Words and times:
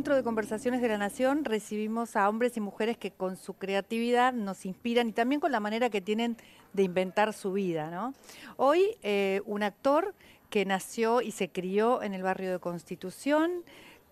Dentro 0.00 0.16
de 0.16 0.22
Conversaciones 0.22 0.80
de 0.80 0.88
la 0.88 0.96
Nación, 0.96 1.44
recibimos 1.44 2.16
a 2.16 2.26
hombres 2.30 2.56
y 2.56 2.60
mujeres 2.60 2.96
que 2.96 3.10
con 3.10 3.36
su 3.36 3.52
creatividad 3.52 4.32
nos 4.32 4.64
inspiran 4.64 5.10
y 5.10 5.12
también 5.12 5.42
con 5.42 5.52
la 5.52 5.60
manera 5.60 5.90
que 5.90 6.00
tienen 6.00 6.38
de 6.72 6.84
inventar 6.84 7.34
su 7.34 7.52
vida. 7.52 8.14
Hoy, 8.56 8.96
eh, 9.02 9.42
un 9.44 9.62
actor 9.62 10.14
que 10.48 10.64
nació 10.64 11.20
y 11.20 11.32
se 11.32 11.50
crió 11.50 12.02
en 12.02 12.14
el 12.14 12.22
barrio 12.22 12.50
de 12.50 12.58
Constitución, 12.58 13.62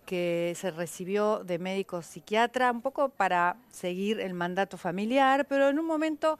que 0.04 0.52
se 0.56 0.70
recibió 0.72 1.42
de 1.42 1.58
médico 1.58 2.02
psiquiatra, 2.02 2.70
un 2.70 2.82
poco 2.82 3.08
para 3.08 3.56
seguir 3.70 4.20
el 4.20 4.34
mandato 4.34 4.76
familiar, 4.76 5.46
pero 5.46 5.70
en 5.70 5.78
un 5.78 5.86
momento, 5.86 6.38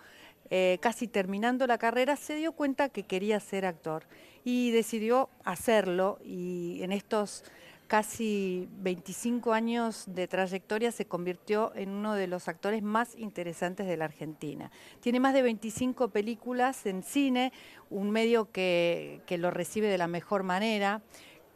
eh, 0.51 0.77
casi 0.83 1.09
terminando 1.09 1.67
la 1.67 1.79
carrera, 1.79 2.17
se 2.17 2.35
dio 2.35 2.53
cuenta 2.53 2.91
que 2.91 3.05
quería 3.05 3.41
ser 3.41 3.65
actor 3.65 4.05
y 4.45 4.73
decidió 4.73 5.31
hacerlo 5.43 6.19
y 6.23 6.83
en 6.83 6.93
estos 6.93 7.45
casi 7.89 8.69
25 8.81 9.53
años 9.55 10.05
de 10.07 10.29
trayectoria 10.29 10.93
se 10.93 11.07
convirtió 11.07 11.73
en 11.75 11.89
uno 11.89 12.15
de 12.15 12.27
los 12.27 12.47
actores 12.47 12.83
más 12.83 13.17
interesantes 13.17 13.87
de 13.87 13.97
la 13.97 14.05
Argentina. 14.05 14.71
Tiene 15.01 15.21
más 15.21 15.35
de 15.35 15.43
25 15.43 16.11
películas 16.11 16.85
en 16.87 17.03
cine, 17.03 17.53
un 17.91 18.11
medio 18.11 18.53
que, 18.53 19.23
que 19.27 19.39
lo 19.39 19.51
recibe 19.51 19.89
de 19.89 19.99
la 19.99 20.07
mejor 20.07 20.43
manera 20.43 21.03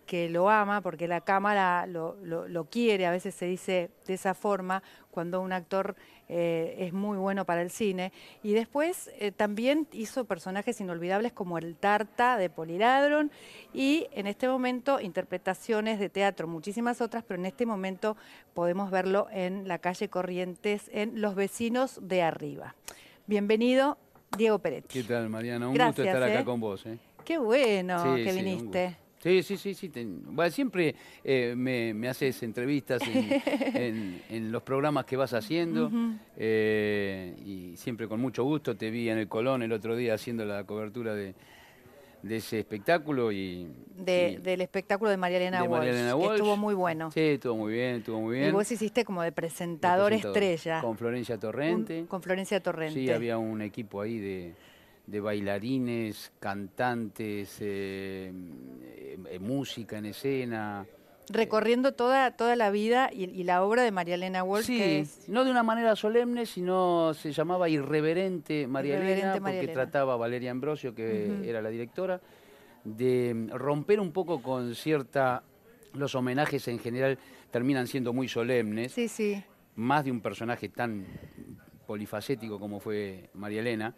que 0.07 0.29
lo 0.29 0.51
ama, 0.51 0.81
porque 0.81 1.09
la 1.09 1.21
cámara 1.21 1.87
lo, 1.87 2.17
lo, 2.23 2.49
lo, 2.49 2.65
quiere, 2.65 3.07
a 3.07 3.11
veces 3.11 3.35
se 3.35 3.47
dice 3.47 3.91
de 4.07 4.15
esa 4.15 4.35
forma, 4.35 4.83
cuando 5.11 5.41
un 5.41 5.53
actor 5.53 5.95
eh, 6.29 6.87
es 6.87 6.93
muy 6.93 7.19
bueno 7.19 7.45
para 7.45 7.61
el 7.61 7.71
cine. 7.71 8.13
Y 8.43 8.53
después 8.53 9.11
eh, 9.19 9.33
también 9.33 9.87
hizo 9.93 10.25
personajes 10.25 10.81
inolvidables 10.81 11.33
como 11.33 11.59
el 11.59 11.77
Tarta 11.77 12.39
de 12.39 12.49
Poliladron 12.49 13.31
y 13.75 14.07
en 14.13 14.27
este 14.27 14.49
momento 14.49 14.99
interpretaciones 14.99 16.01
de 16.01 16.09
teatro, 16.09 16.49
muchísimas 16.49 17.03
otras, 17.03 17.23
pero 17.23 17.39
en 17.39 17.47
este 17.47 17.67
momento 17.67 18.17
podemos 18.55 18.91
verlo 18.91 19.29
en 19.31 19.69
la 19.69 19.79
calle 19.79 20.09
Corrientes, 20.09 20.91
en 20.93 21.21
Los 21.21 21.35
Vecinos 21.35 22.01
de 22.03 22.23
Arriba. 22.23 22.75
Bienvenido, 23.27 23.99
Diego 24.37 24.59
Peretti. 24.59 25.03
¿Qué 25.03 25.05
tal, 25.05 25.29
Mariana? 25.29 25.69
Un 25.69 25.75
Gracias, 25.75 25.97
gusto 25.97 26.03
estar 26.09 26.23
acá 26.23 26.41
¿eh? 26.41 26.45
con 26.45 26.61
vos. 26.61 26.85
Qué 27.25 27.39
bueno 27.39 28.17
Sí, 28.17 28.25
que 28.25 28.33
sí, 28.33 28.39
viniste. 28.39 28.97
Sí, 29.23 29.43
sí, 29.45 29.57
sí, 29.57 29.75
sí. 29.75 29.89
ten- 29.89 30.23
bueno, 30.35 30.51
siempre 30.51 30.95
eh, 31.23 31.55
me, 31.57 31.95
me 31.95 32.09
haces 32.09 32.43
entrevistas 32.43 33.01
en, 33.07 33.29
en- 33.77 34.23
en 34.29 34.51
los 34.53 34.63
programas 34.65 35.05
que 35.05 35.17
vas 35.17 35.33
haciendo 35.33 35.91
eh, 36.37 37.35
y 37.45 37.77
siempre 37.77 38.09
con 38.09 38.21
mucho 38.21 38.43
gusto. 38.45 38.77
Te 38.77 38.91
vi 38.91 39.09
en 39.09 39.19
el 39.19 39.29
Colón 39.29 39.63
el 39.63 39.73
otro 39.73 39.95
día 39.97 40.15
haciendo 40.15 40.45
la 40.45 40.65
cobertura 40.65 41.15
de, 41.15 41.35
de 42.23 42.37
ese 42.37 42.59
espectáculo 42.59 43.31
y... 43.31 43.69
De- 43.97 44.37
y- 44.39 44.43
del 44.43 44.61
espectáculo 44.61 45.11
de 45.11 45.17
María 45.17 45.37
Elena 45.39 45.63
de 45.63 45.69
Walsh, 45.69 45.79
María 45.79 45.93
Elena 45.93 46.17
que 46.17 46.35
estuvo 46.35 46.57
muy 46.57 46.75
bueno. 46.75 47.11
Sí, 47.13 47.21
estuvo 47.21 47.57
muy 47.57 47.73
bien, 47.75 47.97
estuvo 47.97 48.21
muy 48.21 48.37
bien. 48.39 48.49
Y 48.49 48.53
vos 48.53 48.71
hiciste 48.73 49.05
como 49.05 49.23
de 49.23 49.31
presentador 49.33 50.09
Presentador, 50.11 50.43
estrella. 50.43 50.81
Con 50.81 50.97
Florencia 50.97 51.35
Un- 51.37 51.41
Torrente. 51.41 52.05
con 52.09 52.23
Florencia 52.23 52.61
Torrente. 52.61 52.99
Sí, 53.01 53.11
había 53.11 53.39
un 53.39 53.63
equipo 53.63 54.01
ahí 54.01 54.19
de, 54.19 54.55
de 55.07 55.21
bailarines, 55.21 56.33
cantantes, 56.39 57.59
eh, 57.61 58.33
eh, 59.31 59.39
música 59.41 59.99
en 59.99 60.07
escena. 60.07 60.87
Recorriendo 61.29 61.93
toda, 61.93 62.33
toda 62.37 62.57
la 62.57 62.71
vida 62.71 63.09
y, 63.13 63.25
y 63.31 63.45
la 63.45 63.63
obra 63.65 63.83
de 63.83 63.91
María 63.93 64.17
Elena 64.17 64.43
Walsh, 64.43 64.67
Sí, 64.67 64.77
que 64.79 64.99
es 65.01 65.29
no 65.29 65.45
de 65.45 65.51
una 65.51 65.63
manera 65.63 65.95
solemne, 65.97 66.47
sino 66.47 67.15
se 67.15 67.33
llamaba 67.33 67.69
Irreverente 67.69 68.67
María 68.67 68.95
Irreverente 68.97 69.21
Elena, 69.23 69.41
María 69.41 69.61
porque 69.61 69.73
Elena. 69.73 69.83
trataba 69.91 70.15
a 70.15 70.17
Valeria 70.17 70.51
Ambrosio, 70.51 70.95
que 70.95 71.49
era 71.49 71.63
la 71.63 71.69
directora, 71.71 72.21
de 72.85 73.49
romper 73.53 74.01
un 74.01 74.13
poco 74.13 74.43
con 74.43 74.75
cierta... 74.75 75.43
Los 75.95 76.15
homenajes 76.15 76.67
en 76.69 76.79
general 76.79 77.19
terminan 77.51 77.87
siendo 77.87 78.15
muy 78.15 78.27
solemnes, 78.27 78.93
Sí, 78.93 79.09
sí. 79.09 79.45
más 79.77 80.07
de 80.07 80.11
un 80.11 80.23
personaje 80.23 80.71
tan 80.71 81.05
polifacético 81.87 82.59
como 82.59 82.81
fue 82.81 83.29
María 83.35 83.61
Elena. 83.61 83.95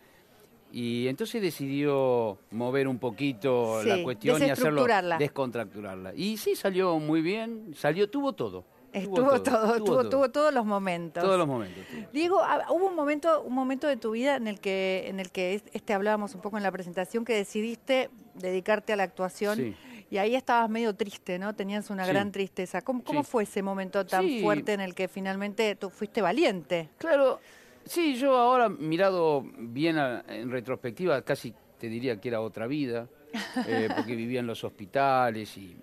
Y 0.76 1.06
entonces 1.06 1.40
decidió 1.40 2.36
mover 2.50 2.88
un 2.88 2.98
poquito 2.98 3.80
Sí, 3.82 3.88
la 3.88 4.02
cuestión 4.02 4.42
y 4.42 4.50
hacerlo 4.50 4.84
descontracturarla. 5.20 6.12
Y 6.16 6.36
sí 6.36 6.56
salió 6.56 6.98
muy 6.98 7.22
bien, 7.22 7.72
salió, 7.76 8.10
tuvo 8.10 8.32
todo. 8.32 8.64
Estuvo 8.92 9.40
todo, 9.42 9.76
tuvo, 9.84 10.08
tuvo 10.08 10.30
todos 10.30 10.52
los 10.52 10.64
momentos. 10.66 11.22
Todos 11.22 11.38
los 11.38 11.46
momentos. 11.46 11.84
tuvo. 11.88 12.06
Diego, 12.12 12.40
ah, 12.42 12.66
hubo 12.70 12.86
un 12.88 12.96
momento, 12.96 13.42
un 13.42 13.52
momento 13.54 13.86
de 13.86 13.96
tu 13.96 14.10
vida 14.12 14.34
en 14.36 14.48
el 14.48 14.58
que, 14.60 15.04
en 15.08 15.20
el 15.20 15.30
que 15.30 15.54
es- 15.54 15.64
este 15.72 15.94
hablábamos 15.94 16.34
un 16.34 16.40
poco 16.40 16.56
en 16.56 16.62
la 16.64 16.70
presentación, 16.72 17.24
que 17.24 17.34
decidiste 17.34 18.10
dedicarte 18.34 18.92
a 18.92 18.96
la 18.96 19.02
actuación 19.04 19.56
Sí. 19.56 19.76
y 20.10 20.18
ahí 20.18 20.34
estabas 20.36 20.70
medio 20.70 20.94
triste, 20.94 21.38
¿no? 21.40 21.54
Tenías 21.54 21.90
una 21.90 22.04
Sí. 22.04 22.10
gran 22.10 22.30
tristeza. 22.32 22.82
¿Cómo, 22.82 23.02
cómo 23.04 23.22
Sí. 23.24 23.30
fue 23.30 23.42
ese 23.44 23.62
momento 23.62 24.04
tan 24.06 24.28
fuerte 24.42 24.72
en 24.72 24.80
el 24.80 24.94
que 24.94 25.06
finalmente 25.08 25.74
tú 25.76 25.90
fuiste 25.90 26.20
valiente? 26.22 26.88
Claro, 26.98 27.40
sí, 27.84 28.16
yo 28.16 28.36
ahora 28.36 28.68
mirado 28.68 29.44
bien 29.58 29.98
a- 29.98 30.24
en 30.28 30.50
retrospectiva, 30.50 31.22
casi 31.22 31.54
te 31.78 31.88
diría 31.88 32.20
que 32.20 32.28
era 32.28 32.40
otra 32.40 32.66
vida, 32.66 33.08
eh, 33.66 33.88
porque 33.94 34.16
vivía 34.16 34.40
en 34.40 34.46
los 34.46 34.62
hospitales 34.64 35.56
y, 35.56 35.76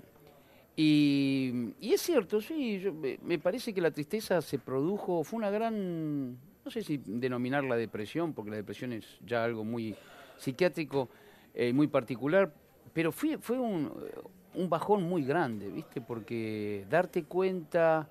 y, 0.76 1.74
y 1.80 1.94
es 1.94 2.02
cierto, 2.02 2.42
sí, 2.42 2.80
yo- 2.80 2.94
me, 2.94 3.40
parece 3.40 3.74
que 3.74 3.82
la 3.82 3.92
tristeza 3.92 4.42
se 4.42 4.58
produjo, 4.58 5.24
fue 5.24 5.38
una 5.38 5.50
gran, 5.50 6.32
no 6.64 6.72
sé 6.72 6.82
si 6.84 7.02
denominarla 7.06 7.76
depresión, 7.76 8.34
porque 8.34 8.52
la 8.52 8.58
depresión 8.58 8.94
es 8.94 9.06
ya 9.26 9.44
algo 9.44 9.64
muy 9.64 9.96
psiquiátrico, 10.38 11.10
eh, 11.54 11.74
muy 11.74 11.88
particular, 11.88 12.52
pero 12.94 13.12
fue, 13.12 13.38
fue 13.38 13.60
un, 13.60 13.92
un 14.56 14.70
bajón 14.70 15.04
muy 15.04 15.24
grande, 15.24 15.70
¿viste? 15.70 16.02
Porque 16.02 16.86
darte 16.90 17.24
cuenta 17.24 18.08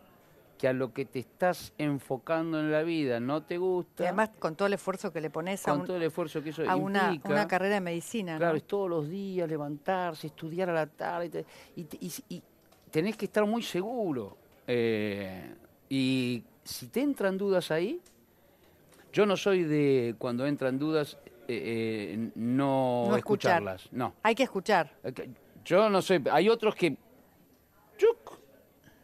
que 0.60 0.68
a 0.68 0.74
lo 0.74 0.92
que 0.92 1.06
te 1.06 1.20
estás 1.20 1.72
enfocando 1.78 2.60
en 2.60 2.70
la 2.70 2.82
vida 2.82 3.18
no 3.18 3.42
te 3.42 3.54
Y 3.54 3.56
gusta, 3.56 4.04
además 4.04 4.28
con 4.38 4.56
todo 4.56 4.66
el 4.68 4.74
esfuerzo 4.74 5.10
que 5.10 5.22
le 5.22 5.30
pones 5.30 5.66
a, 5.66 5.72
un- 5.72 5.86
todo 5.86 5.96
el 5.96 6.02
esfuerzo 6.02 6.42
que 6.42 6.50
eso 6.50 6.62
a 6.68 6.76
una, 6.76 7.04
implica. 7.14 7.30
una 7.30 7.48
carrera 7.48 7.76
de 7.76 7.80
medicina, 7.80 8.34
¿no? 8.34 8.38
Claro, 8.40 8.56
es 8.58 8.64
todos 8.64 8.90
los 8.90 9.08
días 9.08 9.48
levantarse, 9.48 10.26
estudiar 10.26 10.68
a 10.68 10.74
la 10.74 10.86
tarde 10.86 11.26
y 11.26 11.30
te- 11.30 11.46
y, 11.76 11.84
te- 11.84 11.98
y- 11.98 12.12
y 12.36 12.42
tenés 12.90 13.16
que 13.16 13.24
estar 13.24 13.46
muy 13.46 13.62
seguro. 13.62 14.36
Eh, 14.66 15.54
y 15.88 16.44
si 16.62 16.88
te 16.88 17.00
entran 17.00 17.38
dudas 17.38 17.70
ahí, 17.70 17.98
yo 19.14 19.24
no 19.24 19.38
soy 19.38 19.62
de 19.64 20.14
cuando 20.18 20.46
entran 20.46 20.78
dudas 20.78 21.16
eh, 21.48 22.12
eh, 22.14 22.30
no, 22.34 23.06
No 23.08 23.16
escuchar. 23.16 23.62
escucharlas. 23.62 23.88
No. 23.92 24.12
Hay 24.22 24.34
que 24.34 24.42
escuchar. 24.42 24.92
Yo 25.64 25.88
no 25.88 26.02
soy. 26.02 26.22
Hay 26.30 26.48
otros 26.50 26.74
que. 26.74 26.96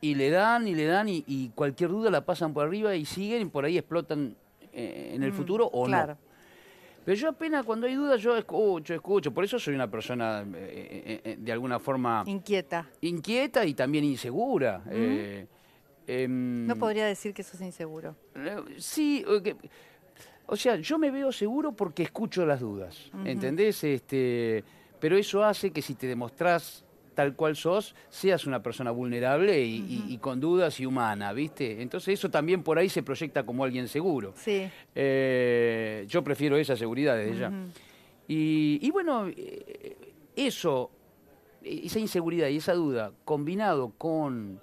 Y 0.00 0.14
le 0.14 0.30
dan 0.30 0.68
y 0.68 0.74
le 0.74 0.84
dan 0.86 1.08
y, 1.08 1.24
y 1.26 1.48
cualquier 1.50 1.90
duda 1.90 2.10
la 2.10 2.24
pasan 2.24 2.52
por 2.52 2.66
arriba 2.66 2.94
y 2.94 3.04
siguen 3.04 3.42
y 3.42 3.44
por 3.46 3.64
ahí 3.64 3.78
explotan 3.78 4.34
eh, 4.72 5.12
en 5.14 5.22
el 5.22 5.32
Mm, 5.32 5.34
futuro 5.34 5.66
o 5.66 5.86
claro. 5.86 6.14
no. 6.14 6.18
Pero 7.04 7.16
yo 7.16 7.28
apenas 7.28 7.64
cuando 7.64 7.86
hay 7.86 7.94
dudas 7.94 8.20
yo 8.20 8.36
escucho, 8.36 8.92
escucho. 8.92 9.32
Por 9.32 9.44
eso 9.44 9.58
soy 9.60 9.74
una 9.76 9.88
persona 9.88 10.44
eh, 10.56 11.20
eh, 11.24 11.36
de 11.38 11.52
alguna 11.52 11.78
forma 11.78 12.24
Inquieta. 12.26 12.88
inquieta 13.00 13.64
y 13.64 13.74
también 13.74 14.04
insegura. 14.04 14.82
em, 16.06 16.66
No 16.66 16.76
podría 16.76 17.06
decir 17.06 17.32
que 17.32 17.42
sos 17.42 17.60
inseguro. 17.60 18.16
Sí, 18.78 19.24
o 20.48 20.56
sea, 20.56 20.76
yo 20.76 20.98
me 20.98 21.10
veo 21.10 21.32
seguro 21.32 21.72
porque 21.72 22.02
escucho 22.04 22.44
las 22.46 22.60
dudas, 22.60 23.10
¿entendés? 23.24 23.82
Este, 23.84 24.62
pero 25.00 25.16
eso 25.16 25.44
hace 25.44 25.70
que 25.70 25.82
si 25.82 25.94
te 25.94 26.06
demostrás 26.06 26.84
tal 27.16 27.34
cual 27.34 27.56
sos, 27.56 27.96
seas 28.10 28.46
una 28.46 28.62
persona 28.62 28.92
vulnerable 28.92 29.60
y, 29.64 29.78
y- 29.88 30.04
y 30.14 30.18
con 30.18 30.38
dudas 30.38 30.78
y 30.78 30.86
humana, 30.86 31.32
¿viste? 31.32 31.80
Entonces 31.82 32.14
eso 32.14 32.30
también 32.30 32.62
por 32.62 32.78
ahí 32.78 32.88
se 32.88 33.02
proyecta 33.02 33.44
como 33.44 33.64
alguien 33.64 33.88
seguro. 33.88 34.34
Sí. 34.36 34.68
Eh, 34.94 36.04
yo 36.08 36.22
prefiero 36.22 36.56
esa 36.58 36.76
seguridad 36.76 37.16
desde 37.16 37.38
ya. 37.40 37.50
Y, 38.28 38.78
y 38.82 38.90
bueno, 38.90 39.26
eh, 39.28 39.96
eso, 40.36 40.90
eh, 41.62 41.80
esa 41.84 41.98
inseguridad 41.98 42.48
y 42.48 42.58
esa 42.58 42.74
duda, 42.74 43.12
combinado 43.24 43.92
con 43.96 44.60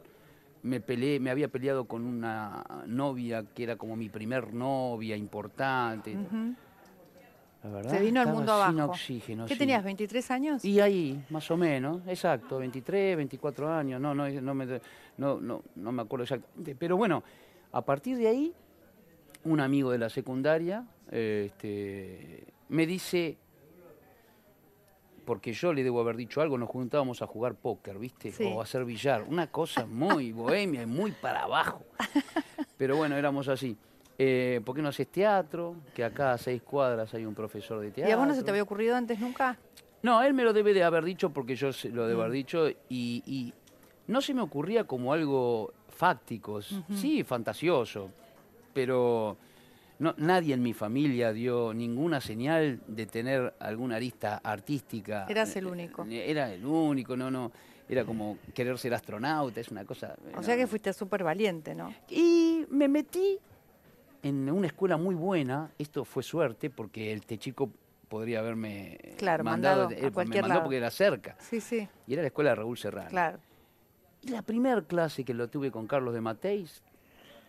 me 0.61 0.79
peleé, 0.79 1.19
me 1.19 1.29
había 1.29 1.47
peleado 1.49 1.85
con 1.85 2.06
una 2.06 2.63
novia 2.88 3.44
que 3.53 3.63
era 3.63 3.75
como 3.77 3.95
mi 3.97 4.07
primer 4.09 4.53
novia 4.53 5.17
importante. 5.17 6.15
La 7.63 7.69
verdad, 7.69 7.92
Se 7.92 8.00
vino 8.01 8.19
al 8.19 8.27
mundo 8.27 8.54
sin 8.68 8.80
abajo. 8.80 8.92
oxígeno. 8.92 9.45
¿Qué 9.45 9.54
sí. 9.54 9.60
tenías, 9.60 9.83
23 9.83 10.31
años? 10.31 10.65
Y 10.65 10.80
ahí, 10.81 11.24
más 11.30 11.50
o 11.50 11.56
menos, 11.56 12.01
exacto, 12.07 12.60
23, 12.60 13.15
24 13.15 13.71
años, 13.71 14.01
no, 14.01 14.13
no, 14.13 14.27
no, 14.30 14.54
me, 14.54 14.81
no, 15.18 15.39
no, 15.39 15.63
no 15.75 15.92
me 15.92 16.01
acuerdo 16.01 16.24
exactamente. 16.24 16.75
Pero 16.75 16.98
bueno, 16.98 17.24
a 17.71 17.81
partir 17.81 18.18
de 18.18 18.27
ahí, 18.27 18.54
un 19.45 19.60
amigo 19.60 19.92
de 19.92 19.98
la 19.98 20.10
secundaria 20.10 20.86
este, 21.10 22.45
me 22.69 22.86
dice, 22.86 23.38
porque 25.25 25.54
yo 25.54 25.74
le 25.74 25.83
debo 25.83 26.01
haber 26.01 26.18
dicho 26.18 26.42
algo, 26.42 26.57
nos 26.57 26.69
juntábamos 26.69 27.21
a 27.21 27.27
jugar 27.27 27.56
póker, 27.56 27.98
¿viste? 27.98 28.31
Sí. 28.31 28.44
O 28.44 28.59
a 28.59 28.63
hacer 28.63 28.83
billar, 28.83 29.24
una 29.24 29.48
cosa 29.48 29.86
muy 29.86 30.31
bohemia 30.31 30.81
y 30.81 30.86
muy 30.86 31.12
para 31.12 31.44
abajo. 31.44 31.86
Pero 32.77 32.98
bueno, 32.98 33.16
éramos 33.16 33.48
así. 33.48 33.77
Eh, 34.18 34.62
¿Por 34.63 34.75
qué 34.75 34.81
no 34.81 34.89
haces 34.89 35.07
teatro? 35.07 35.75
Que 35.94 36.04
acá 36.04 36.33
a 36.33 36.38
seis 36.38 36.62
cuadras 36.62 37.13
hay 37.13 37.25
un 37.25 37.33
profesor 37.33 37.80
de 37.80 37.92
teatro. 37.92 38.10
¿Y 38.10 38.13
a 38.13 38.18
vos 38.18 38.27
no 38.27 38.36
se 38.36 38.44
te 38.44 38.51
había 38.51 38.63
ocurrido 38.63 38.95
antes 38.95 39.19
nunca? 39.19 39.57
No, 40.04 40.21
él 40.21 40.33
me 40.33 40.44
lo 40.44 40.54
debe 40.54 40.74
de 40.74 40.83
haber 40.83 41.04
dicho 41.04 41.31
porque 41.31 41.56
yo 41.56 41.71
se- 41.74 41.89
lo 41.89 42.07
debo 42.07 42.19
Mm. 42.19 42.24
haber 42.24 42.33
dicho 42.33 42.69
y, 42.69 42.75
y 42.89 43.54
no 44.07 44.21
se 44.21 44.33
me 44.33 44.42
ocurría 44.42 44.83
como 44.83 45.13
algo 45.13 45.74
fáctico, 45.89 46.62
sí, 46.62 47.24
fantasioso, 47.24 48.10
pero 48.74 49.38
no, 50.00 50.13
nadie 50.18 50.54
en 50.54 50.62
mi 50.62 50.74
familia 50.74 51.31
dio 51.31 51.74
ninguna 51.74 52.19
señal 52.19 52.81
de 52.88 53.06
tener 53.06 53.54
alguna 53.59 53.95
arista 53.95 54.42
artística. 54.44 55.25
Eras 55.30 55.56
el 55.56 55.68
único. 55.68 56.06
Eh, 56.09 56.30
Era 56.30 56.51
el 56.54 56.66
único, 56.66 57.16
no, 57.16 57.31
no. 57.31 57.51
Era 57.88 58.06
como 58.06 58.38
querer 58.54 58.77
ser 58.80 58.94
astronauta, 58.94 59.59
es 59.59 59.69
una 59.69 59.86
cosa. 59.86 60.16
O 60.33 60.38
no. 60.38 60.44
sea 60.44 60.56
que 60.56 60.68
fuiste 60.68 60.92
súper 60.94 61.24
valiente, 61.24 61.75
¿no? 61.75 61.94
Y 62.09 62.66
me 62.69 62.88
metí 62.88 63.38
en 64.23 64.49
una 64.49 64.67
escuela 64.67 64.97
muy 64.97 65.13
buena. 65.15 65.71
Esto 65.77 66.03
fue 66.05 66.23
suerte 66.23 66.69
porque 66.69 67.11
el 67.13 67.21
chico 67.39 67.69
podría 68.09 68.39
haberme 68.39 68.97
Claro, 69.17 69.43
mandado, 69.43 69.89
mandado 69.89 70.07
a 70.07 70.11
cualquier 70.11 70.35
me 70.37 70.41
mandó 70.41 70.53
lado. 70.55 70.63
porque 70.63 70.77
era 70.77 70.89
cerca. 70.91 71.35
Sí, 71.39 71.59
sí, 71.61 71.87
Y 72.07 72.13
era 72.13 72.21
la 72.23 72.27
escuela 72.27 72.51
de 72.51 72.55
Raúl 72.55 72.77
Serrano. 72.77 73.09
claro. 73.09 73.39
Y 74.21 74.29
la 74.29 74.41
primera 74.41 74.81
clase 74.81 75.25
que 75.25 75.33
lo 75.33 75.49
tuve 75.49 75.69
con 75.69 75.85
Carlos 75.85 76.13
de 76.13 76.21
Mateis, 76.21 76.81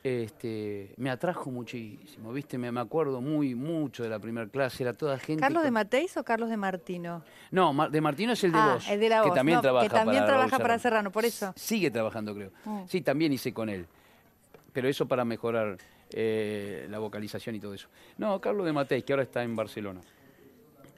este, 0.02 0.92
me 0.96 1.08
atrajo 1.08 1.50
muchísimo, 1.50 2.32
¿viste? 2.32 2.58
Me, 2.58 2.70
me 2.72 2.80
acuerdo 2.80 3.20
muy 3.20 3.54
mucho 3.54 4.02
de 4.02 4.08
la 4.10 4.18
primera 4.18 4.48
clase, 4.48 4.82
era 4.82 4.92
toda 4.92 5.18
gente... 5.18 5.40
¿Carlos 5.40 5.62
de 5.62 5.70
Mateis 5.70 6.16
o 6.16 6.24
Carlos 6.24 6.50
de 6.50 6.56
Martino? 6.56 7.22
No, 7.52 7.72
Mar- 7.72 7.90
de 7.90 8.00
Martino 8.00 8.32
es 8.32 8.42
el 8.44 8.52
de 8.52 8.58
ah, 8.58 8.74
vos. 8.74 8.88
el 8.90 9.00
de 9.00 9.08
la 9.08 9.22
que 9.22 9.28
voz. 9.28 9.34
también 9.36 9.56
No, 9.56 9.62
trabaja 9.62 9.86
que 9.88 9.94
también 9.94 10.22
para 10.24 10.32
trabaja 10.34 10.58
para 10.58 10.78
Serrano, 10.78 11.10
por 11.12 11.24
eso. 11.24 11.52
S- 11.56 11.64
Sigue 11.64 11.90
trabajando, 11.90 12.34
creo. 12.34 12.50
Mm. 12.64 12.82
Sí, 12.86 13.00
también 13.02 13.32
hice 13.32 13.52
con 13.54 13.68
él. 13.68 13.86
Pero 14.72 14.88
eso 14.88 15.06
para 15.06 15.24
mejorar 15.24 15.78
eh, 16.16 16.86
la 16.88 16.98
vocalización 17.00 17.56
y 17.56 17.60
todo 17.60 17.74
eso. 17.74 17.88
No, 18.18 18.40
Carlos 18.40 18.64
de 18.64 18.72
Mateis, 18.72 19.02
que 19.04 19.12
ahora 19.12 19.24
está 19.24 19.42
en 19.42 19.56
Barcelona, 19.56 20.00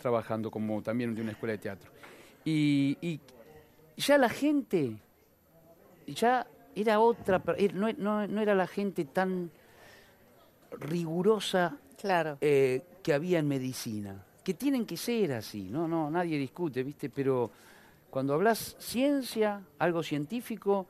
trabajando 0.01 0.51
como 0.51 0.83
también 0.83 1.15
de 1.15 1.23
una 1.23 1.33
escuela 1.33 1.53
de 1.53 1.59
teatro. 1.59 1.91
Y, 2.45 2.99
y 3.01 3.19
ya 3.97 4.19
la 4.19 4.29
gente, 4.29 4.97
ya 6.07 6.47
era 6.75 7.01
otra, 7.01 7.43
eh, 7.57 7.71
no, 7.73 7.91
no- 7.95 8.27
no 8.27 8.41
era 8.43 8.55
la 8.55 8.67
gente 8.67 9.07
tan 9.07 9.51
rigurosa 10.73 11.77
Claro. 12.01 12.39
eh, 12.41 12.83
que 13.03 13.13
había 13.15 13.39
en 13.39 13.49
medicina, 13.49 14.23
que 14.45 14.55
tienen 14.55 14.85
que 14.85 14.97
ser 14.97 15.33
así, 15.33 15.63
no, 15.71 15.89
no, 15.89 16.11
nadie 16.11 16.39
discute, 16.39 16.83
¿viste? 16.83 17.09
Pero 17.09 17.51
cuando 18.11 18.35
hablas 18.35 18.77
ciencia, 18.79 19.63
algo 19.79 20.03
científico, 20.03 20.87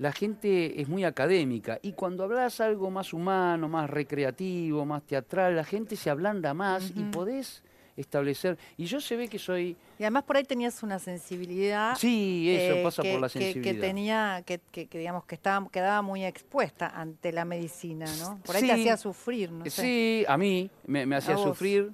la 0.00 0.12
gente 0.12 0.80
es 0.80 0.88
muy 0.88 1.04
académica. 1.04 1.78
Y 1.82 1.92
cuando 1.92 2.24
hablas 2.24 2.58
algo 2.62 2.90
más 2.90 3.12
humano, 3.12 3.68
más 3.68 3.90
recreativo, 3.90 4.86
más 4.86 5.02
teatral, 5.02 5.54
la 5.54 5.64
gente 5.64 5.94
se 5.94 6.08
ablanda 6.08 6.54
más 6.54 6.90
y 6.96 7.02
podés 7.02 7.62
establecer. 7.98 8.56
Y 8.78 8.86
yo 8.86 8.98
se 8.98 9.14
ve 9.16 9.28
que 9.28 9.38
soy. 9.38 9.76
Y 9.98 10.04
además 10.04 10.24
por 10.24 10.38
ahí 10.38 10.44
tenías 10.44 10.82
una 10.82 10.98
sensibilidad. 10.98 11.98
Sí, 11.98 12.50
eso 12.50 12.76
eh, 12.76 12.82
pasa 12.82 13.02
que, 13.02 13.12
por 13.12 13.20
la 13.20 13.28
sensibilidad. 13.28 13.74
Que, 13.74 13.78
tenía, 13.78 14.42
que, 14.46 14.88
digamos 14.90 15.26
que 15.26 15.34
estaba, 15.34 15.68
quedaba 15.68 16.00
muy 16.00 16.24
expuesta 16.24 16.88
ante 16.88 17.30
la 17.30 17.44
medicina, 17.44 18.06
¿no? 18.20 18.40
Por 18.42 18.56
ahí 18.56 18.62
te 18.62 18.72
hacía 18.72 18.96
sufrir, 18.96 19.52
no 19.52 19.66
sé. 19.66 19.70
Sí, 19.70 20.24
a 20.26 20.38
mí 20.38 20.70
me, 20.86 21.04
me 21.04 21.16
hacía 21.16 21.36
sufrir 21.36 21.92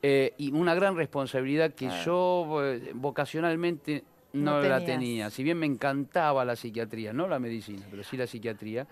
eh, 0.00 0.32
y 0.38 0.50
una 0.52 0.74
gran 0.74 0.96
responsabilidad 0.96 1.74
que 1.74 1.90
yo 2.06 2.64
eh, 2.64 2.92
vocacionalmente 2.94 4.02
no, 4.32 4.60
No 4.62 4.68
la 4.68 4.84
tenía. 4.84 5.30
Si 5.30 5.42
bien 5.42 5.58
me 5.58 5.66
encantaba 5.66 6.44
la 6.44 6.54
psiquiatría, 6.56 7.12
no 7.12 7.26
la 7.26 7.38
medicina, 7.38 7.86
pero 7.90 8.02
sí 8.04 8.16
la 8.16 8.26
psiquiatría, 8.26 8.86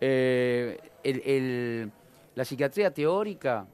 eh, 0.00 0.78
el- 1.02 1.22
el- 1.24 1.92
la 2.34 2.44
psiquiatría 2.44 2.90
teórica 2.92 3.66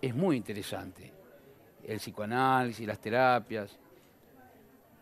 es 0.00 0.14
muy 0.14 0.36
interesante. 0.36 1.12
El 1.86 1.98
psicoanálisis, 1.98 2.86
las 2.86 2.98
terapias, 2.98 3.76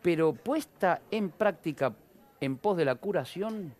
pero 0.02 0.32
puesta 0.32 1.00
en 1.10 1.30
práctica 1.30 1.92
en 2.40 2.56
pos 2.56 2.76
de 2.76 2.84
la 2.84 2.96
curación, 2.96 3.72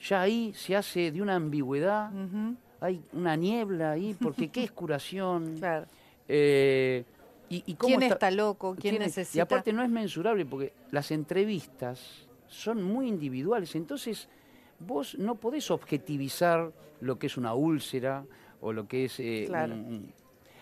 ya 0.00 0.22
ahí 0.22 0.52
se 0.54 0.74
hace 0.76 1.12
de 1.12 1.20
una 1.20 1.34
ambigüedad 1.34 2.10
hay 2.80 3.02
una 3.12 3.36
niebla 3.36 3.92
ahí, 3.92 4.16
porque 4.18 4.48
¿qué 4.48 4.64
es 4.64 4.72
curación? 4.72 5.56
claro. 5.58 5.84
Eh, 6.26 7.04
y, 7.50 7.62
y 7.66 7.74
cómo 7.74 7.98
¿Quién 7.98 8.10
está 8.12 8.30
loco? 8.30 8.74
¿Quién 8.80 8.92
quién 8.92 9.02
es- 9.02 9.08
necesita? 9.08 9.38
Y 9.38 9.40
aparte 9.40 9.72
no 9.72 9.82
es 9.82 9.90
mensurable, 9.90 10.46
porque 10.46 10.72
las 10.90 11.10
entrevistas 11.10 12.26
son 12.48 12.82
muy 12.82 13.08
individuales, 13.08 13.74
entonces 13.74 14.28
vos 14.78 15.18
no 15.18 15.34
podés 15.34 15.70
objetivizar 15.70 16.72
lo 17.00 17.18
que 17.18 17.26
es 17.26 17.36
una 17.36 17.52
úlcera 17.54 18.24
o 18.60 18.72
lo 18.72 18.86
que 18.88 19.04
es 19.06 19.20
eh, 19.20 19.44
Claro. 19.48 19.74
un- 19.74 19.80
un- 19.84 20.12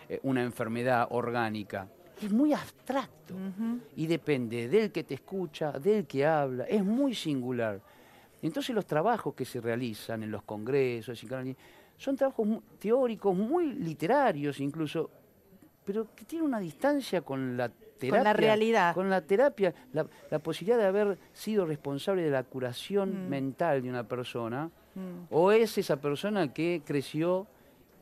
eh, 0.09 0.19
una 0.23 0.43
enfermedad 0.43 1.07
orgánica. 1.11 1.87
Es 2.21 2.31
muy 2.31 2.51
abstracto 2.51 3.33
y 3.95 4.05
depende 4.07 4.67
del 4.67 4.91
que 4.91 5.03
te 5.05 5.13
escucha, 5.13 5.71
del 5.71 6.05
que 6.05 6.25
habla, 6.25 6.65
es 6.65 6.83
muy 6.83 7.13
singular. 7.15 7.79
Entonces 8.41 8.73
los 8.75 8.85
trabajos 8.85 9.33
que 9.35 9.45
se 9.45 9.61
realizan 9.61 10.23
en 10.23 10.31
los 10.31 10.43
congresos, 10.43 11.23
son 11.97 12.15
trabajos 12.15 12.47
teóricos, 12.79 13.35
muy 13.35 13.73
literarios 13.73 14.59
incluso, 14.59 15.09
pero 15.91 16.05
que 16.15 16.23
tienen 16.23 16.47
una 16.47 16.59
distancia 16.59 17.21
con 17.21 17.57
la 17.57 17.69
terapia. 17.97 18.23
la 18.23 18.33
realidad. 18.33 18.93
Con 18.93 19.09
la 19.09 19.21
terapia, 19.21 19.73
la, 19.91 20.05
la 20.29 20.37
posibilidad 20.37 20.77
de 20.77 20.85
haber 20.85 21.17
sido 21.33 21.65
responsable 21.65 22.21
de 22.21 22.29
la 22.29 22.43
curación 22.43 23.25
Mm. 23.25 23.29
mental 23.29 23.81
de 23.81 23.89
una 23.89 24.03
persona, 24.07 24.69
Mm. 24.93 25.25
o 25.31 25.51
es 25.51 25.79
esa 25.79 25.97
persona 25.99 26.53
que 26.53 26.83
creció 26.85 27.47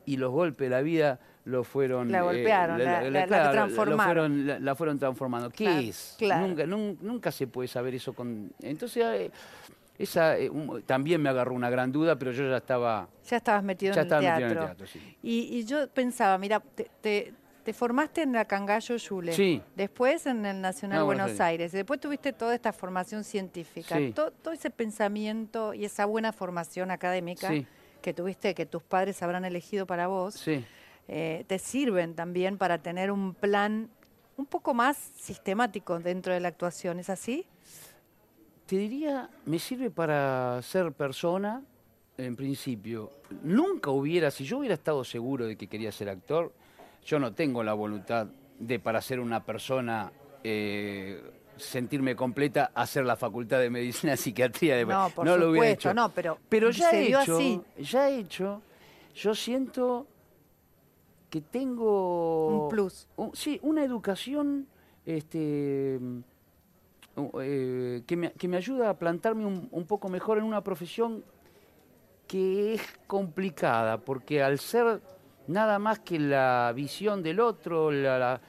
y 0.06 0.18
los 0.18 0.31
golpes 0.34 0.69
de 0.69 0.75
la 0.75 0.81
vida 0.81 1.19
lo 1.45 1.63
fueron... 1.63 2.12
La 2.12 2.24
golpearon, 2.24 2.78
la- 2.84 3.01
la- 3.04 3.10
la 3.10 3.25
claro, 3.25 3.45
lo 3.45 3.51
transformaron. 3.54 4.04
fueron- 4.44 4.66
la, 4.66 4.75
fueron 4.75 5.00
transformando. 5.00 5.50
¿Qué 5.50 5.63
Claro, 5.63 5.80
es? 5.80 6.16
claro. 6.18 6.48
Nunca, 6.48 6.66
nun- 6.66 6.98
nunca 7.01 7.31
se 7.31 7.48
puede 7.48 7.69
saber 7.69 7.95
eso 7.95 8.12
con... 8.12 8.51
Entonces, 8.62 9.01
eh, 9.06 9.31
esa 9.98 10.38
eh, 10.38 10.50
un- 10.50 10.81
también 10.84 11.22
me 11.22 11.30
agarró 11.30 11.54
una 11.56 11.69
gran 11.69 11.89
duda, 11.92 12.18
pero 12.19 12.31
yo 12.34 12.50
ya 12.50 12.57
estaba, 12.57 13.07
Ya 13.30 13.38
estabas 13.38 13.63
metido 13.63 13.94
ya 13.94 14.01
en 14.01 14.06
el 14.06 14.07
estaba 14.07 14.22
teatro. 14.22 14.45
metido 14.45 14.62
en 14.63 14.69
el 14.69 14.75
teatro. 14.78 14.88
Sí. 14.88 15.18
Y, 15.24 15.57
y 15.60 15.66
yo 15.66 15.88
pensaba, 15.89 16.38
mira, 16.38 16.60
te, 16.60 16.92
te- 17.01 17.34
te 17.67 17.73
formaste 17.73 18.21
en 18.21 18.31
la 18.31 18.45
Cangallo 18.45 18.95
Yule, 18.95 19.33
Sí. 19.33 19.62
después 19.75 20.25
en 20.25 20.45
el 20.45 20.62
Nacional 20.62 21.00
Ah, 21.00 21.03
Buenos 21.03 21.24
Buenos 21.25 21.41
Aires, 21.41 21.74
y 21.74 21.75
después 21.75 22.00
tuviste 22.00 22.31
toda 22.31 22.55
esta 22.55 22.71
formación 22.71 23.25
científica, 23.25 23.97
Sí. 23.97 24.13
Todo 24.15 24.53
ese 24.53 24.69
pensamiento 24.69 25.74
y 25.74 25.83
esa 25.83 26.05
buena 26.05 26.31
formación 26.31 26.91
académica 26.91 27.50
Sí. 27.50 27.67
que 28.01 28.13
tuviste, 28.13 28.55
que 28.55 28.65
tus 28.65 28.83
padres 28.83 29.21
habrán 29.21 29.43
elegido 29.43 29.86
para 29.86 30.07
vos, 30.07 30.36
Sí. 30.36 30.63
eh, 31.09 31.43
te 31.47 31.59
sirven 31.59 32.15
también 32.15 32.57
para 32.57 32.77
tener 32.77 33.12
un 33.12 33.33
plan 33.33 33.89
un 34.38 34.45
poco 34.45 34.74
más 34.74 34.95
sistemático 35.17 36.00
dentro 36.00 36.31
de 36.33 36.39
la 36.39 36.47
actuación, 36.47 37.00
¿es 37.00 37.09
así? 37.09 37.45
Te 38.65 38.77
diría, 38.77 39.29
me 39.45 39.59
sirve 39.59 39.91
para 39.91 40.62
ser 40.62 40.93
persona, 40.93 41.62
en 42.17 42.38
principio. 42.38 43.12
Nunca 43.43 43.89
hubiera, 43.89 44.31
si 44.31 44.45
yo 44.45 44.59
hubiera 44.59 44.75
estado 44.75 45.03
seguro 45.03 45.45
de 45.45 45.57
que 45.57 45.67
quería 45.67 45.91
ser 45.91 46.07
actor, 46.07 46.53
yo 47.06 47.20
no 47.20 47.34
tengo 47.34 47.63
la 47.63 47.74
voluntad 47.74 48.27
de 48.60 48.80
para 48.80 49.01
ser 49.01 49.20
una 49.20 49.44
persona, 49.46 50.12
eh, 50.44 51.22
sentirme 51.58 52.16
completa, 52.16 52.72
hacer 52.75 53.06
la 53.06 53.16
facultad 53.16 53.60
de 53.60 53.70
medicina 53.70 54.16
psiquiatría. 54.18 54.75
De, 54.77 54.86
No, 54.86 55.10
por 55.10 55.25
lo 55.25 55.34
hubiera 55.34 55.48
supuesto, 55.70 55.89
hecho. 55.89 55.94
no, 55.94 56.10
pero 56.10 56.38
Pero 56.50 56.70
ya 56.72 56.89
se 56.89 57.08
hecho, 57.08 57.20
así. 57.38 57.62
ya 57.80 58.10
he 58.10 58.20
hecho, 58.20 58.62
yo 59.16 59.34
siento 59.36 60.08
que 61.30 61.42
tengo... 61.42 62.48
Un 62.48 62.70
plus. 62.70 63.08
un- 63.18 63.36
sí, 63.36 63.60
una 63.63 63.84
educación 63.84 64.68
este, 65.06 66.00
eh, 67.42 68.04
que, 68.06 68.16
me, 68.16 68.32
que 68.34 68.48
me 68.48 68.58
ayuda 68.58 68.89
a 68.89 68.98
plantarme 68.98 69.46
un, 69.46 69.68
un 69.72 69.86
poco 69.86 70.10
mejor 70.10 70.38
en 70.38 70.44
una 70.46 70.63
profesión 70.63 71.24
que 72.27 72.74
es 72.75 72.82
complicada, 73.08 73.98
porque 74.00 74.44
al 74.44 74.60
ser 74.60 75.01
nada 75.48 75.80
más 75.80 76.00
que 76.00 76.20
la 76.20 76.72
visión 76.75 77.24
del 77.24 77.39
otro, 77.39 77.92
la, 77.92 78.18
la- 78.20 78.42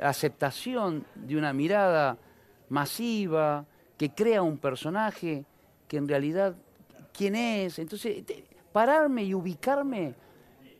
aceptación 0.00 1.04
de 1.14 1.36
una 1.36 1.52
mirada 1.52 2.16
masiva, 2.68 3.64
que 3.98 4.10
crea 4.10 4.42
un 4.42 4.58
personaje 4.58 5.44
que 5.88 5.96
en 5.96 6.08
realidad, 6.08 6.54
¿quién 7.12 7.34
es? 7.36 7.78
Entonces, 7.78 8.24
pararme 8.72 9.24
y 9.24 9.34
ubicarme 9.34 10.14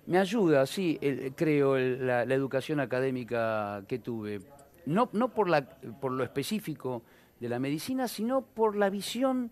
me 0.07 0.19
ayuda, 0.19 0.67
sí, 0.67 0.99
el- 1.00 1.33
creo, 1.35 1.76
la, 1.79 2.25
la 2.25 2.35
educación 2.35 2.81
académica 2.81 3.83
que 3.87 3.99
tuve. 3.99 4.41
No, 4.87 5.09
no 5.12 5.29
por, 5.29 5.49
la, 5.49 5.64
por 6.00 6.12
lo 6.12 6.25
específico 6.25 7.02
de 7.38 7.49
la 7.49 7.59
medicina, 7.59 8.09
sino 8.09 8.43
por 8.43 8.76
la 8.76 8.91
visión 8.91 9.50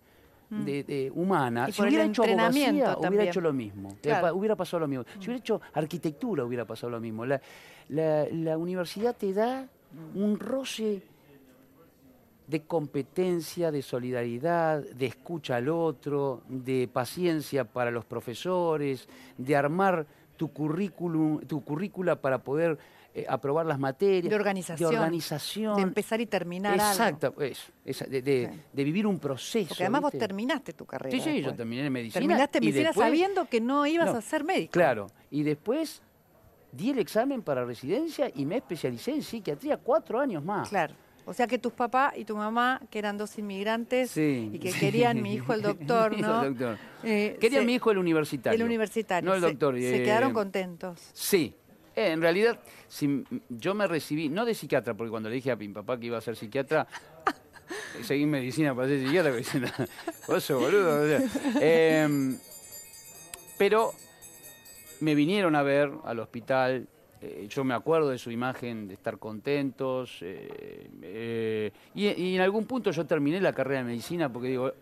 de, 0.51 0.83
de 0.85 1.13
humana. 1.15 1.67
Mm. 1.67 1.69
Y 1.69 1.73
si 1.73 1.83
hubiera 1.83 2.05
hecho 2.05 2.23
abogacía, 2.25 2.67
también. 2.95 3.09
hubiera 3.09 3.25
hecho 3.25 3.41
lo 3.41 3.53
mismo. 3.53 3.97
Claro. 4.03 4.35
Hubiera 4.37 4.57
pasado 4.57 4.81
lo 4.81 4.89
mismo. 4.89 5.05
Si 5.15 5.19
hubiera 5.27 5.37
hecho 5.37 5.61
arquitectura, 5.73 6.45
hubiera 6.45 6.65
pasado 6.65 6.91
lo 6.91 7.01
mismo. 7.01 7.25
La, 7.25 7.41
la- 7.89 8.27
la 8.31 8.59
universidad 8.59 9.17
te 9.17 9.33
da 9.33 9.69
un 10.15 10.39
roce 10.39 11.03
de 12.47 12.63
competencia, 12.63 13.71
de 13.71 13.81
solidaridad, 13.81 14.83
de 14.83 15.07
escucha 15.07 15.57
al 15.57 15.69
otro, 15.69 16.43
de 16.49 16.89
paciencia 16.93 17.65
para 17.65 17.93
los 17.93 18.05
profesores, 18.05 19.09
de 19.39 19.55
armar 19.55 20.05
tu 20.37 20.49
currículum, 20.53 21.41
tu 21.43 21.63
currícula 21.63 22.17
para 22.17 22.39
poder 22.39 22.77
eh, 23.15 23.27
aprobar 23.29 23.67
las 23.67 23.79
materias. 23.79 24.31
De 24.31 24.35
organización. 24.37 24.91
De 24.91 24.97
organización. 24.99 25.77
De 25.77 25.83
empezar 25.83 26.21
y 26.21 26.27
terminar 26.27 26.75
Exacto, 26.75 27.27
algo. 27.29 27.43
eso, 27.43 27.73
esa- 27.85 28.05
de, 28.07 28.23
de- 28.23 28.51
de 28.73 28.85
vivir 28.85 29.07
un 29.07 29.19
proceso. 29.19 29.69
Porque 29.69 29.83
además 29.83 30.03
vos 30.03 30.13
terminaste 30.13 30.73
tu 30.73 30.87
carrera. 30.87 31.11
Sí, 31.17 31.21
sí, 31.21 31.43
yo 31.43 31.55
terminé 31.55 31.87
en 31.87 31.93
medicina. 31.93 32.21
Terminaste 32.21 32.61
medicina 32.61 32.89
después- 32.91 33.07
sabiendo 33.09 33.47
que 33.49 33.61
no 33.61 33.85
ibas 33.87 34.13
No, 34.13 34.19
a 34.19 34.23
ser 34.23 34.45
médico. 34.45 34.73
Claro, 34.73 35.09
y 35.31 35.43
después 35.43 36.03
di 36.73 36.91
el 36.91 36.99
examen 37.01 37.43
para 37.43 37.65
residencia 37.65 38.31
y 38.35 38.47
me 38.47 38.59
especialicé 38.59 39.11
en 39.13 39.23
psiquiatría 39.23 39.77
cuatro 39.77 40.21
años 40.21 40.45
más. 40.45 40.69
Claro. 40.69 40.95
O 41.27 41.35
sea 41.35 41.47
que 41.47 41.59
tus 41.59 41.73
papás 41.73 42.15
y 42.17 42.25
tu 42.25 42.37
mamá, 42.37 42.81
que 42.91 42.99
eran 42.99 43.17
dos 43.19 43.39
inmigrantes 43.39 44.11
Sí, 44.13 44.51
y 44.53 44.59
que 44.59 44.73
sí. 44.73 44.81
querían 44.81 45.21
mi 45.21 45.35
hijo 45.35 45.53
el 45.53 45.63
doctor, 45.63 46.13
¿no? 46.19 46.43
el 46.45 46.57
doctor. 46.57 46.79
Eh, 47.05 47.37
Quería 47.41 47.61
se- 47.61 47.67
mi 47.67 47.75
hijo 47.75 47.91
el 47.91 47.99
universitario. 47.99 48.57
El 48.57 48.63
universitario. 48.65 49.29
No 49.29 49.35
el 49.35 49.41
Se- 49.43 49.47
doctor. 49.49 49.75
Se, 49.79 49.97
eh, 50.01 50.03
quedaron 50.05 50.33
contentos. 50.33 51.01
Sí. 51.13 51.55
Eh, 51.97 52.13
en 52.13 52.21
realidad, 52.21 52.61
yo 53.49 53.75
me 53.75 53.87
recibí, 53.87 54.29
no 54.29 54.45
de 54.45 54.55
psiquiatra, 54.55 54.95
porque 54.95 55.11
cuando 55.11 55.29
le 55.29 55.37
dije 55.37 55.51
a 55.51 55.57
mi 55.57 55.69
papá 55.69 55.99
que 55.99 56.07
iba 56.07 56.19
a 56.19 56.21
ser 56.21 56.37
psiquiatra, 56.37 56.87
seguí 58.03 58.27
medicina 58.27 58.75
para 58.75 58.89
ser 58.89 59.01
psiquiatra, 59.01 59.33
porque 59.33 59.45
dice, 59.45 59.61
"No, 59.61 59.69
vos 60.29 60.45
sos 60.45 60.61
boludo. 60.61 61.03
o 61.03 61.07
sea, 61.07 62.05
em, 62.05 62.39
pero 63.59 63.93
me 65.01 65.15
vinieron 65.15 65.57
a 65.57 65.63
ver 65.63 65.91
al 66.05 66.19
hospital. 66.21 66.87
eh, 67.23 67.47
yo 67.51 67.65
me 67.65 67.75
acuerdo 67.75 68.09
de 68.09 68.17
su 68.17 68.31
imagen 68.31 68.89
de 68.89 68.95
estar 68.95 69.19
contentos. 69.19 70.19
eh, 70.23 71.71
y, 71.95 72.35
en 72.35 72.41
algún 72.41 72.65
punto 72.65 72.91
yo 72.91 73.05
terminé 73.05 73.41
la 73.41 73.53
carrera 73.53 73.81
de 73.81 73.87
medicina 73.87 74.33
porque 74.33 74.49
digo, 74.49 74.73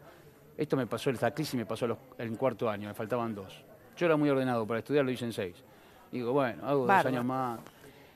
esto 0.56 0.76
me 0.76 0.86
pasó, 0.86 1.10
esta 1.10 1.32
crisis 1.32 1.54
me 1.54 1.66
pasó 1.66 1.98
en 2.18 2.36
cuarto 2.36 2.68
año, 2.70 2.88
me 2.88 2.94
faltaban 2.94 3.34
dos. 3.34 3.64
Yo 3.96 4.06
era 4.06 4.16
muy 4.16 4.28
ordenado 4.28 4.66
para 4.66 4.78
estudiar, 4.78 5.04
lo 5.04 5.10
hice 5.10 5.24
en 5.24 5.32
seis. 5.32 5.56
Digo, 6.12 6.32
bueno, 6.32 6.66
hago 6.66 6.80
dos 6.80 6.86
años 7.08 7.24
más. 7.24 7.60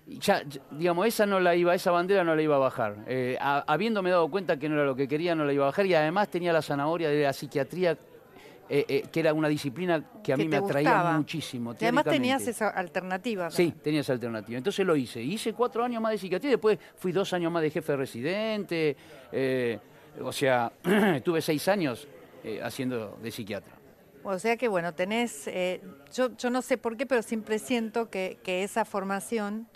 Y 0.06 0.18
ya, 0.18 0.42
ya, 0.42 0.60
digamos, 0.72 1.06
esa 1.06 1.26
no 1.26 1.38
la 1.38 1.54
iba, 1.54 1.74
esa 1.74 1.90
bandera 1.92 2.24
no 2.24 2.34
la 2.34 2.42
iba 2.42 2.56
a 2.56 2.58
bajar. 2.58 2.96
Eh, 3.06 3.36
a- 3.40 3.64
habiéndome 3.66 4.10
dado 4.10 4.28
cuenta 4.28 4.58
que 4.58 4.68
no 4.68 4.74
era 4.74 4.84
lo 4.84 4.96
que 4.96 5.06
quería, 5.06 5.34
no 5.34 5.44
la 5.44 5.52
iba 5.52 5.64
a 5.64 5.68
bajar. 5.68 5.86
Y 5.86 5.94
además 5.94 6.28
tenía 6.28 6.52
la 6.52 6.60
zanahoria 6.62 7.08
de 7.08 7.22
la 7.22 7.32
psiquiatría, 7.32 7.92
eh, 8.68 8.84
eh, 8.88 9.04
que 9.12 9.20
era 9.20 9.32
una 9.34 9.48
disciplina 9.48 10.02
que 10.24 10.32
a 10.32 10.36
que 10.36 10.42
mí 10.42 10.48
me 10.48 10.56
atraía 10.56 10.90
gustaba. 10.90 11.16
muchísimo. 11.18 11.72
Y 11.78 11.84
además 11.84 12.04
tenías 12.04 12.46
esa 12.48 12.68
alternativa. 12.70 13.50
Sí, 13.50 13.72
tenía 13.82 14.00
esa 14.00 14.14
alternativa. 14.14 14.58
Entonces 14.58 14.84
lo 14.84 14.96
hice. 14.96 15.22
Hice 15.22 15.52
cuatro 15.52 15.84
años 15.84 16.02
más 16.02 16.12
de 16.12 16.18
psiquiatría 16.18 16.48
y 16.50 16.54
después 16.54 16.78
fui 16.96 17.12
dos 17.12 17.32
años 17.32 17.52
más 17.52 17.62
de 17.62 17.70
jefe 17.70 17.94
residente. 17.96 18.96
eh, 19.30 19.78
o 20.20 20.32
sea, 20.32 20.72
estuve 21.14 21.40
seis 21.40 21.66
años 21.68 22.06
haciendo 22.62 23.18
de 23.22 23.30
psiquiatra. 23.30 23.72
O 24.24 24.38
sea 24.38 24.56
que, 24.56 24.68
bueno, 24.68 24.94
tenés, 24.94 25.46
eh, 25.48 25.80
yo, 26.12 26.36
yo 26.36 26.50
no 26.50 26.62
sé 26.62 26.78
por 26.78 26.96
qué, 26.96 27.06
pero 27.06 27.22
siempre 27.22 27.58
siento 27.58 28.10
que, 28.10 28.38
que 28.42 28.62
esa 28.62 28.84
formación 28.84 29.66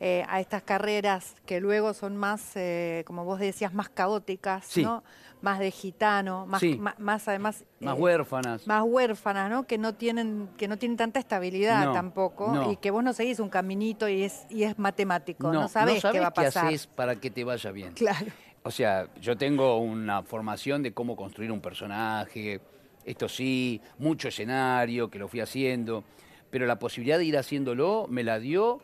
eh, 0.00 0.24
a 0.28 0.40
estas 0.40 0.62
carreras 0.62 1.34
que 1.46 1.60
luego 1.60 1.94
son 1.94 2.16
más, 2.16 2.56
eh, 2.56 3.04
como 3.06 3.24
vos 3.24 3.38
decías, 3.38 3.72
más 3.72 3.88
caóticas, 3.88 4.66
Sí. 4.66 4.82
¿no? 4.82 5.04
Más 5.40 5.58
de 5.58 5.70
gitano, 5.70 6.46
más, 6.46 6.60
Sí. 6.60 6.80
más, 6.98 7.28
además... 7.28 7.64
Más 7.78 7.96
eh, 7.96 8.00
huérfanas. 8.00 8.66
Más 8.66 8.82
huérfanas, 8.84 9.50
¿no? 9.50 9.66
Que 9.66 9.76
no 9.78 9.94
tienen, 9.94 10.48
que 10.56 10.68
no 10.68 10.78
tienen 10.78 10.96
tanta 10.96 11.20
estabilidad 11.20 11.84
No, 11.84 11.92
tampoco 11.92 12.50
no. 12.52 12.72
y 12.72 12.76
que 12.76 12.90
vos 12.90 13.04
no 13.04 13.12
seguís 13.12 13.38
un 13.40 13.50
caminito 13.50 14.08
y 14.08 14.22
es, 14.24 14.46
y 14.48 14.64
es 14.64 14.78
matemático, 14.78 15.52
no, 15.52 15.62
no 15.62 15.68
sabés, 15.68 16.00
sabés 16.00 16.14
qué 16.14 16.20
va 16.20 16.28
a 16.28 16.34
pasar. 16.34 16.66
haces 16.66 16.86
para 16.86 17.16
que 17.16 17.30
te 17.30 17.44
vaya 17.44 17.70
bien. 17.70 17.92
Claro. 17.92 18.26
O 18.62 18.70
sea, 18.70 19.06
yo 19.20 19.36
tengo 19.36 19.76
una 19.78 20.22
formación 20.22 20.82
de 20.82 20.94
cómo 20.94 21.14
construir 21.14 21.52
un 21.52 21.60
personaje, 21.60 22.60
esto 23.04 23.28
sí, 23.28 23.80
mucho 23.98 24.28
escenario, 24.28 25.10
que 25.10 25.18
lo 25.18 25.28
fui 25.28 25.40
haciendo, 25.40 26.04
pero 26.50 26.66
la 26.66 26.78
posibilidad 26.78 27.18
de 27.18 27.24
ir 27.24 27.36
haciéndolo 27.36 28.06
me 28.08 28.22
la 28.22 28.38
dio 28.38 28.80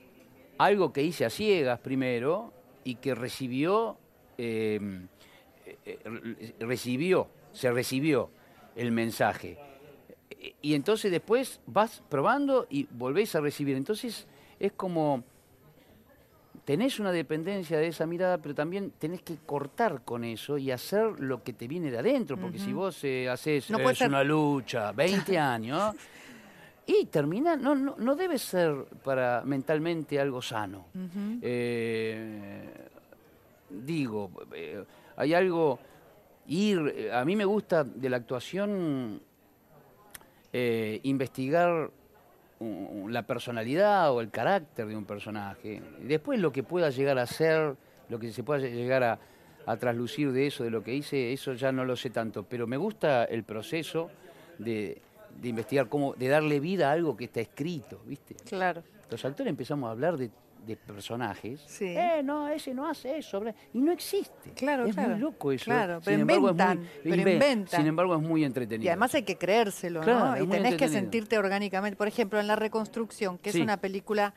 algo 0.58 0.92
que 0.92 1.02
hice 1.02 1.24
a 1.24 1.30
ciegas 1.30 1.80
primero 1.80 2.52
y 2.84 2.96
que 2.96 3.14
recibió, 3.14 3.96
eh, 4.36 4.78
eh, 5.86 5.98
recibió, 6.60 7.28
se 7.52 7.70
recibió 7.70 8.30
el 8.76 8.92
mensaje. 8.92 9.58
Y 10.62 10.74
entonces 10.74 11.10
después 11.10 11.60
vas 11.66 12.02
probando 12.08 12.66
y 12.70 12.86
volvés 12.90 13.34
a 13.34 13.40
recibir. 13.40 13.76
Entonces 13.76 14.26
es 14.58 14.72
como 14.72 15.24
tenés 16.70 17.00
una 17.00 17.10
dependencia 17.10 17.78
de 17.78 17.88
esa 17.88 18.06
mirada, 18.06 18.38
pero 18.38 18.54
también 18.54 18.92
tenés 18.96 19.22
que 19.22 19.38
cortar 19.44 20.02
con 20.04 20.22
eso 20.22 20.56
y 20.56 20.70
hacer 20.70 21.18
lo 21.18 21.42
que 21.42 21.52
te 21.52 21.66
viene 21.66 21.90
de 21.90 21.98
adentro, 21.98 22.36
porque 22.36 22.60
si 22.60 22.72
vos 22.72 23.02
eh, 23.02 23.28
haces 23.28 23.68
No 23.72 23.78
puede 23.78 23.90
es 23.94 23.98
ser- 23.98 24.08
una 24.08 24.22
lucha, 24.22 24.92
20 24.92 25.36
años, 25.36 25.96
y 26.86 27.06
termina, 27.06 27.56
no, 27.56 27.74
no, 27.74 27.96
no 27.98 28.14
debe 28.14 28.38
ser 28.38 28.84
para 29.02 29.42
mentalmente 29.44 30.20
algo 30.20 30.40
sano. 30.40 30.86
Eh, 31.42 32.68
digo, 33.68 34.30
eh, 34.54 34.84
hay 35.16 35.34
algo, 35.34 35.76
ir, 36.46 36.78
eh, 36.96 37.12
a 37.12 37.24
mí 37.24 37.34
me 37.34 37.46
gusta 37.46 37.82
de 37.82 38.08
la 38.08 38.18
actuación 38.18 39.20
eh, 40.52 41.00
investigar 41.02 41.90
la 42.60 43.22
personalidad 43.22 44.12
o 44.12 44.20
el 44.20 44.30
carácter 44.30 44.86
de 44.86 44.96
un 44.96 45.04
personaje. 45.04 45.82
Después 46.02 46.38
lo 46.38 46.52
que 46.52 46.62
pueda 46.62 46.90
llegar 46.90 47.18
a 47.18 47.26
ser, 47.26 47.74
lo 48.08 48.18
que 48.18 48.32
se 48.32 48.42
pueda 48.42 48.60
llegar 48.60 49.02
a, 49.02 49.18
a 49.66 49.76
traslucir 49.76 50.32
de 50.32 50.46
eso, 50.46 50.64
de 50.64 50.70
lo 50.70 50.84
que 50.84 50.94
hice, 50.94 51.32
eso 51.32 51.54
ya 51.54 51.72
no 51.72 51.84
lo 51.84 51.96
sé 51.96 52.10
tanto. 52.10 52.42
Pero 52.42 52.66
me 52.66 52.76
gusta 52.76 53.24
el 53.24 53.44
proceso 53.44 54.10
de, 54.58 55.00
de 55.40 55.48
investigar 55.48 55.88
cómo, 55.88 56.14
de 56.14 56.28
darle 56.28 56.60
vida 56.60 56.90
a 56.90 56.92
algo 56.92 57.16
que 57.16 57.24
está 57.24 57.40
escrito, 57.40 58.00
¿viste? 58.04 58.34
Claro. 58.46 58.82
Los 59.10 59.24
actores 59.24 59.50
empezamos 59.50 59.88
a 59.88 59.92
hablar 59.92 60.16
de, 60.16 60.30
de 60.66 60.76
personajes. 60.76 61.60
Sí. 61.66 61.86
Eh, 61.86 62.22
no, 62.24 62.48
ese 62.48 62.72
no 62.74 62.88
hace 62.88 63.18
eso. 63.18 63.42
Y 63.72 63.80
no 63.80 63.92
existe. 63.92 64.50
Claro, 64.54 64.84
es 64.86 64.94
claro. 64.94 65.10
muy 65.10 65.18
loco 65.20 65.52
eso. 65.52 65.64
Claro, 65.64 66.00
pero 66.04 66.20
embargo, 66.20 66.50
es 66.50 66.54
muy- 66.56 66.62
inventan, 66.62 66.88
pero 67.02 67.16
inven- 67.16 67.32
inventan. 67.34 67.80
Sin 67.80 67.86
embargo, 67.88 68.14
es 68.16 68.22
muy 68.22 68.44
entretenido. 68.44 68.84
Y 68.84 68.88
además 68.88 69.14
hay 69.14 69.22
que 69.22 69.36
creérselo, 69.36 70.00
Claro, 70.00 70.36
¿no? 70.38 70.44
Y 70.44 70.46
tenés 70.46 70.76
que 70.76 70.88
sentirte 70.88 71.38
orgánicamente. 71.38 71.96
Por 71.96 72.08
ejemplo, 72.08 72.38
en 72.40 72.46
La 72.46 72.56
Reconstrucción, 72.56 73.38
que 73.38 73.52
Sí. 73.52 73.58
es 73.58 73.64
una 73.64 73.78
película 73.78 74.34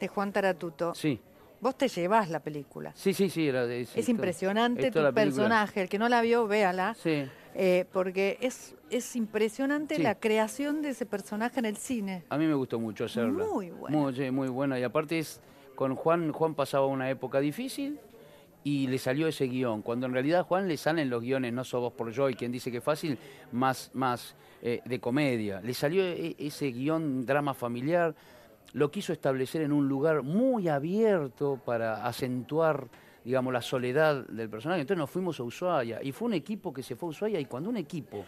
de 0.00 0.08
Juan 0.08 0.32
Taratuto, 0.32 0.94
Sí, 0.94 1.20
vos 1.60 1.76
te 1.78 1.88
llevás 1.88 2.28
la 2.30 2.40
película. 2.40 2.92
sí, 2.94 3.12
sí. 3.14 3.28
sí, 3.30 3.48
era 3.48 3.66
de- 3.66 3.82
es 3.82 4.08
impresionante 4.08 4.90
tu 4.90 5.12
personaje. 5.14 5.80
El 5.82 5.88
que 5.88 5.98
no 5.98 6.08
la 6.08 6.20
vio, 6.22 6.46
véala. 6.46 6.94
Sí. 7.02 7.24
eh, 7.58 7.86
porque 7.90 8.36
es, 8.42 8.74
es 8.90 9.16
impresionante 9.16 9.96
Sí. 9.96 10.02
la 10.02 10.14
creación 10.16 10.82
de 10.82 10.90
ese 10.90 11.06
personaje 11.06 11.58
en 11.58 11.64
el 11.64 11.78
cine. 11.78 12.22
A 12.28 12.36
mí 12.36 12.44
me 12.46 12.52
gustó 12.52 12.78
mucho 12.78 13.06
hacerla. 13.06 13.46
Muy 13.46 13.70
buena. 13.70 13.96
Muy, 13.96 14.30
muy 14.30 14.48
buena. 14.48 14.78
Y 14.78 14.82
aparte 14.82 15.18
es, 15.18 15.40
con 15.76 15.94
Juan, 15.94 16.32
Juan 16.32 16.54
pasaba 16.54 16.86
una 16.86 17.08
época 17.08 17.38
difícil 17.38 18.00
y 18.64 18.88
le 18.88 18.98
salió 18.98 19.28
ese 19.28 19.46
guion. 19.46 19.82
Cuando 19.82 20.06
en 20.06 20.12
realidad 20.12 20.40
a 20.40 20.44
Juan 20.44 20.66
le 20.66 20.76
salen 20.76 21.08
los 21.08 21.22
guiones, 21.22 21.52
no 21.52 21.62
sos 21.62 21.80
vos 21.80 21.92
por 21.92 22.10
yo 22.10 22.28
y 22.28 22.34
quien 22.34 22.50
dice 22.50 22.72
que 22.72 22.78
es 22.78 22.84
fácil, 22.84 23.16
más, 23.52 23.90
más 23.94 24.34
eh, 24.62 24.80
de 24.84 24.98
comedia. 24.98 25.60
Le 25.60 25.72
salió 25.74 26.02
e- 26.02 26.34
ese 26.38 26.72
guion 26.72 27.24
drama 27.24 27.54
familiar, 27.54 28.14
lo 28.72 28.90
quiso 28.90 29.12
establecer 29.12 29.62
en 29.62 29.72
un 29.72 29.88
lugar 29.88 30.22
muy 30.22 30.68
abierto 30.68 31.60
para 31.64 32.04
acentuar 32.04 32.88
digamos, 33.26 33.52
la 33.52 33.60
soledad 33.60 34.24
del 34.28 34.48
personaje. 34.48 34.82
Entonces 34.82 35.00
nos 35.00 35.10
fuimos 35.10 35.40
a 35.40 35.42
Ushuaia 35.42 36.00
y 36.00 36.12
fue 36.12 36.26
un 36.26 36.34
equipo 36.34 36.72
que 36.72 36.84
se 36.84 36.94
fue 36.94 37.08
a 37.08 37.10
Ushuaia 37.10 37.40
y 37.40 37.46
cuando 37.46 37.68
un 37.68 37.76
equipo 37.76 38.24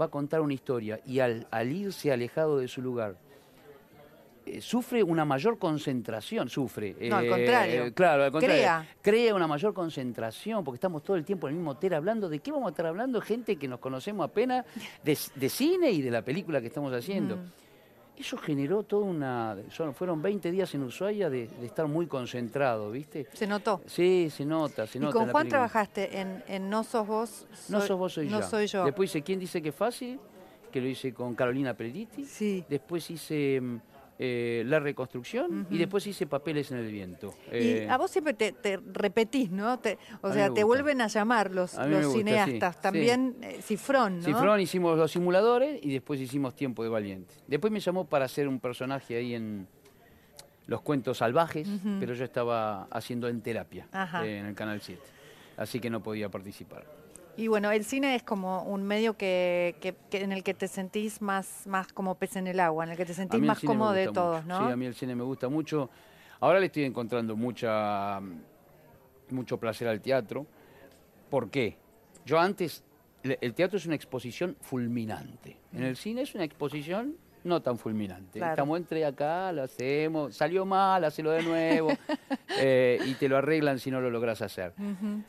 va 0.00 0.06
a 0.06 0.08
contar 0.08 0.40
una 0.40 0.54
historia 0.54 1.00
y 1.04 1.18
al, 1.18 1.46
irse 1.70 2.10
alejado 2.10 2.58
de 2.58 2.66
su 2.66 2.80
lugar, 2.80 3.16
sufre 4.60 5.02
una 5.02 5.24
mayor 5.24 5.58
concentración, 5.58 6.48
sufre. 6.48 6.94
No, 7.08 7.16
al 7.16 7.28
contrario. 7.28 7.94
Claro, 7.94 8.24
al 8.24 8.32
contrario. 8.32 8.56
Crea. 8.60 8.86
Crea 9.00 9.34
una 9.34 9.46
mayor 9.46 9.72
concentración, 9.72 10.62
porque 10.64 10.76
estamos 10.76 11.02
todo 11.02 11.16
el 11.16 11.24
tiempo 11.24 11.46
en 11.48 11.52
el 11.54 11.58
mismo 11.58 11.70
hotel 11.72 11.94
hablando. 11.94 12.28
¿De 12.28 12.40
qué 12.40 12.50
vamos 12.52 12.66
a 12.66 12.70
estar 12.70 12.86
hablando? 12.86 13.20
Gente 13.20 13.56
que 13.56 13.68
nos 13.68 13.80
conocemos 13.80 14.24
apenas 14.28 14.64
de, 15.02 15.16
de 15.36 15.48
cine 15.48 15.90
y 15.90 16.02
de 16.02 16.10
la 16.10 16.22
película 16.22 16.60
que 16.60 16.66
estamos 16.66 16.92
haciendo. 16.92 17.36
Mm. 17.36 17.40
Eso 18.18 18.36
generó 18.36 18.82
toda 18.82 19.04
una... 19.06 19.56
son- 19.70 19.94
fueron 19.94 20.20
20 20.20 20.50
días 20.52 20.72
en 20.74 20.82
Ushuaia 20.82 21.30
de, 21.30 21.48
de 21.48 21.66
estar 21.66 21.86
muy 21.88 22.06
concentrado, 22.06 22.90
¿viste? 22.90 23.26
Se 23.32 23.46
notó. 23.46 23.80
Sí, 23.86 24.28
se 24.30 24.44
nota, 24.44 24.86
se 24.86 24.98
Y 24.98 25.00
nota. 25.00 25.12
con 25.14 25.22
en 25.22 25.26
la 25.28 25.32
Juan 25.32 25.42
película. 25.44 25.58
trabajaste 25.68 26.20
en, 26.20 26.44
en 26.46 26.68
No 26.70 26.84
sos 26.84 27.06
vos. 27.06 27.46
No 27.70 27.78
soy- 27.80 27.88
sos 27.88 27.98
vos, 27.98 28.12
soy 28.12 28.28
no 28.28 28.40
yo. 28.40 28.46
soy 28.46 28.66
yo. 28.66 28.84
Después 28.84 29.10
hice 29.10 29.22
¿Quién 29.22 29.40
dice 29.40 29.62
que 29.62 29.70
es 29.70 29.74
fácil? 29.74 30.20
Que 30.70 30.80
lo 30.80 30.88
hice 30.88 31.12
con 31.12 31.34
Carolina 31.34 31.74
Periti. 31.74 32.24
Sí. 32.24 32.64
Después 32.68 33.10
hice 33.10 33.60
mm, 33.60 33.80
eh, 34.18 34.62
La 34.66 34.78
Reconstrucción 34.78 35.66
y 35.70 35.78
después 35.78 36.06
hice 36.06 36.26
Papeles 36.26 36.70
en 36.70 36.78
el 36.78 36.90
Viento. 36.92 37.34
Y 37.50 37.56
Eh, 37.56 37.90
a 37.90 37.96
vos 37.98 38.10
siempre 38.10 38.34
te, 38.34 38.52
te 38.52 38.78
repetís, 38.92 39.50
¿no? 39.50 39.78
Te- 39.78 39.98
o 40.20 40.32
sea, 40.32 40.52
te 40.52 40.62
vuelven 40.64 41.00
a 41.00 41.08
llamar 41.08 41.50
los, 41.50 41.76
A 41.78 41.84
mí 41.84 41.88
me 41.90 41.96
los 42.02 42.06
gusta, 42.06 42.18
cineastas. 42.18 42.74
sí, 42.74 42.78
sí. 42.78 42.82
También 42.82 43.36
eh, 43.42 43.58
Cifrón, 43.62 44.18
¿no? 44.18 44.24
Cifrón 44.24 44.60
hicimos 44.60 44.96
los 44.96 45.10
simuladores 45.10 45.80
y 45.82 45.92
después 45.92 46.20
hicimos 46.20 46.54
Tiempo 46.54 46.82
de 46.82 46.88
Valiente. 46.90 47.34
Después 47.46 47.72
me 47.72 47.80
llamó 47.80 48.04
para 48.06 48.26
hacer 48.26 48.46
un 48.48 48.60
personaje 48.60 49.16
ahí 49.16 49.34
en, 49.34 49.66
los 50.68 50.80
cuentos 50.82 51.18
salvajes, 51.18 51.68
pero 51.98 52.14
yo 52.14 52.24
estaba 52.24 52.84
haciendo 52.84 53.28
en 53.28 53.40
terapia 53.42 53.88
eh, 54.22 54.38
en 54.38 54.46
el 54.46 54.54
Canal 54.54 54.80
7. 54.80 55.02
Así 55.56 55.80
que 55.80 55.90
no 55.90 56.00
podía 56.02 56.28
participar. 56.28 56.84
Y 57.36 57.48
bueno, 57.48 57.70
el 57.70 57.84
cine 57.84 58.14
es 58.14 58.22
como 58.22 58.62
un 58.64 58.82
medio 58.82 59.16
que, 59.16 59.76
que- 59.80 59.94
que 60.10 60.22
en 60.22 60.32
el 60.32 60.42
que 60.42 60.52
te 60.54 60.68
sentís 60.68 61.22
más, 61.22 61.66
más 61.66 61.92
como 61.92 62.14
pez 62.16 62.36
en 62.36 62.46
el 62.46 62.60
agua, 62.60 62.84
en 62.84 62.90
el 62.90 62.96
que 62.96 63.06
te 63.06 63.14
sentís 63.14 63.40
más 63.40 63.60
cómodo 63.60 63.92
de 63.92 64.08
todos. 64.08 64.44
¿no? 64.44 64.66
Sí, 64.66 64.72
a 64.72 64.76
mí 64.76 64.86
el 64.86 64.94
cine 64.94 65.14
me 65.14 65.22
gusta 65.24 65.48
mucho. 65.48 65.88
Ahora 66.40 66.60
le 66.60 66.66
estoy 66.66 66.84
encontrando 66.84 67.34
mucha, 67.36 68.20
mucho 69.30 69.58
placer 69.58 69.88
al 69.88 70.00
teatro. 70.00 70.46
¿Por 71.30 71.50
qué? 71.50 71.78
Yo 72.26 72.38
antes, 72.38 72.84
el 73.22 73.54
teatro 73.54 73.78
es 73.78 73.86
una 73.86 73.94
exposición 73.94 74.56
fulminante. 74.60 75.56
En 75.72 75.84
el 75.84 75.96
cine 75.96 76.22
es 76.22 76.34
una 76.34 76.44
exposición 76.44 77.16
no 77.44 77.60
tan 77.62 77.78
fulminante. 77.78 78.38
Claro. 78.38 78.52
Estamos 78.52 78.78
entre 78.78 79.04
acá, 79.06 79.50
lo 79.52 79.62
hacemos, 79.62 80.36
salió 80.36 80.64
mal, 80.66 81.02
hacelo 81.04 81.30
de 81.30 81.42
nuevo, 81.42 81.88
eh, 82.60 83.00
y 83.06 83.14
te 83.14 83.28
lo 83.28 83.36
arreglan 83.38 83.78
si 83.78 83.90
no 83.90 84.00
lo 84.00 84.10
logras 84.10 84.42
hacer. 84.42 84.74
Ujú. 84.78 85.22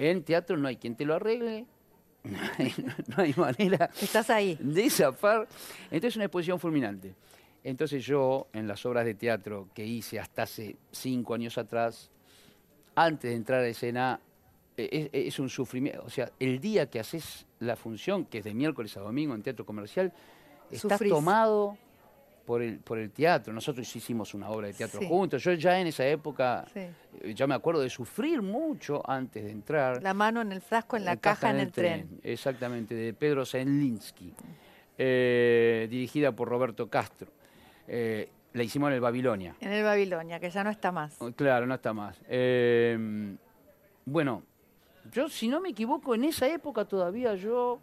En 0.00 0.22
teatro 0.22 0.56
no 0.56 0.66
hay 0.68 0.76
quien 0.76 0.96
te 0.96 1.04
lo 1.04 1.14
arregle, 1.14 1.66
no 2.24 2.38
hay, 2.58 2.74
no 3.08 3.22
hay 3.22 3.34
manera 3.36 3.90
Estás 4.00 4.30
ahí. 4.30 4.56
de 4.60 4.88
zafar. 4.90 5.46
Entonces 5.90 6.16
una 6.16 6.24
exposición 6.26 6.58
fulminante. 6.58 7.14
Entonces 7.62 8.04
yo, 8.04 8.46
en 8.54 8.66
las 8.66 8.84
obras 8.86 9.04
de 9.04 9.14
teatro 9.14 9.68
que 9.74 9.84
hice 9.84 10.18
hasta 10.18 10.44
hace 10.44 10.76
cinco 10.90 11.34
años 11.34 11.58
atrás, 11.58 12.10
antes 12.94 13.30
de 13.30 13.36
entrar 13.36 13.60
a 13.60 13.68
escena, 13.68 14.18
eh, 14.76 15.10
es, 15.12 15.26
es 15.34 15.38
un 15.38 15.50
sufrimiento. 15.50 16.02
O 16.06 16.10
sea, 16.10 16.30
el 16.40 16.58
día 16.60 16.88
que 16.88 17.00
haces 17.00 17.46
la 17.58 17.76
función, 17.76 18.24
que 18.24 18.38
es 18.38 18.44
de 18.44 18.54
miércoles 18.54 18.96
a 18.96 19.00
domingo 19.00 19.34
en 19.34 19.42
teatro 19.42 19.66
comercial, 19.66 20.12
estás 20.70 20.92
Sufrís. 20.92 21.12
tomado 21.12 21.76
por 22.50 22.62
el, 22.62 22.80
por 22.80 22.98
el 22.98 23.12
teatro. 23.12 23.52
Nosotros 23.52 23.94
hicimos 23.94 24.34
una 24.34 24.50
obra 24.50 24.66
de 24.66 24.72
teatro 24.74 24.98
Sí. 24.98 25.06
juntos. 25.06 25.40
Yo 25.44 25.52
ya 25.52 25.78
en 25.80 25.86
esa 25.86 26.04
época, 26.04 26.64
Sí. 26.74 26.80
eh, 26.80 27.32
ya 27.32 27.46
me 27.46 27.54
acuerdo 27.54 27.80
de 27.80 27.88
sufrir 27.88 28.42
mucho 28.42 29.08
antes 29.08 29.44
de 29.44 29.52
entrar. 29.52 30.02
La 30.02 30.14
mano 30.14 30.40
en 30.40 30.50
el 30.50 30.60
frasco, 30.60 30.96
en 30.96 31.04
la 31.04 31.16
caja, 31.16 31.50
en 31.50 31.60
el 31.60 31.70
tren. 31.70 32.18
Exactamente, 32.24 32.92
de 32.96 33.14
Pedro 33.14 33.46
Zelinsky, 33.46 34.34
eh, 34.98 35.86
dirigida 35.88 36.32
por 36.32 36.48
Roberto 36.48 36.90
Castro. 36.90 37.28
Eh, 37.86 38.28
la 38.52 38.64
hicimos 38.64 38.88
en 38.88 38.94
el 38.94 39.00
Babilonia. 39.00 39.54
En 39.60 39.70
el 39.70 39.84
Babilonia, 39.84 40.40
que 40.40 40.50
ya 40.50 40.64
no 40.64 40.70
está 40.70 40.90
más. 40.90 41.14
Oh, 41.22 41.30
Claro, 41.30 41.66
no 41.68 41.74
está 41.76 41.92
más. 41.92 42.20
Eh, 42.28 43.36
bueno, 44.06 44.42
yo 45.12 45.28
si 45.28 45.46
no 45.46 45.60
me 45.60 45.68
equivoco, 45.68 46.16
en 46.16 46.24
esa 46.24 46.48
época 46.48 46.84
todavía 46.84 47.36
yo 47.36 47.78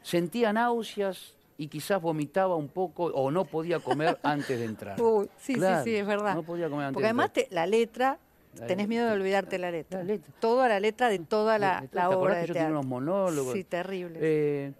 sentía 0.00 0.54
náuseas 0.54 1.34
y 1.56 1.68
quizás 1.68 2.00
vomitaba 2.00 2.56
un 2.56 2.68
poco 2.68 3.04
o 3.06 3.30
no 3.30 3.44
podía 3.44 3.78
comer 3.80 4.18
antes 4.22 4.58
de 4.58 4.64
entrar. 4.64 5.00
Uy, 5.00 5.28
sí, 5.36 5.54
Claro, 5.54 5.84
sí, 5.84 5.90
sí, 5.90 5.96
es 5.96 6.06
verdad. 6.06 6.34
No 6.34 6.42
podía 6.42 6.68
comer 6.68 6.86
antes 6.86 6.94
Porque 6.94 7.04
de 7.04 7.08
además 7.10 7.26
entrar. 7.26 7.46
te- 7.48 7.54
la 7.54 7.66
letra, 7.66 8.18
La 8.58 8.66
tenés 8.66 8.88
miedo 8.88 9.06
de 9.06 9.12
olvidarte 9.12 9.58
la 9.58 9.70
letra. 9.70 9.98
La 10.00 10.04
letra. 10.04 10.32
Toda 10.40 10.68
la 10.68 10.80
letra 10.80 11.08
de 11.08 11.18
toda 11.20 11.58
la, 11.58 11.80
¿Te 11.88 11.96
la 11.96 12.04
acordás 12.06 12.22
obra 12.22 12.34
que 12.34 12.40
de 12.40 12.46
yo 12.48 12.54
tenía 12.54 12.68
unos 12.70 12.86
monólogos? 12.86 13.52
Sí, 13.52 13.64
terrible. 13.64 14.18
Eh, 14.20 14.72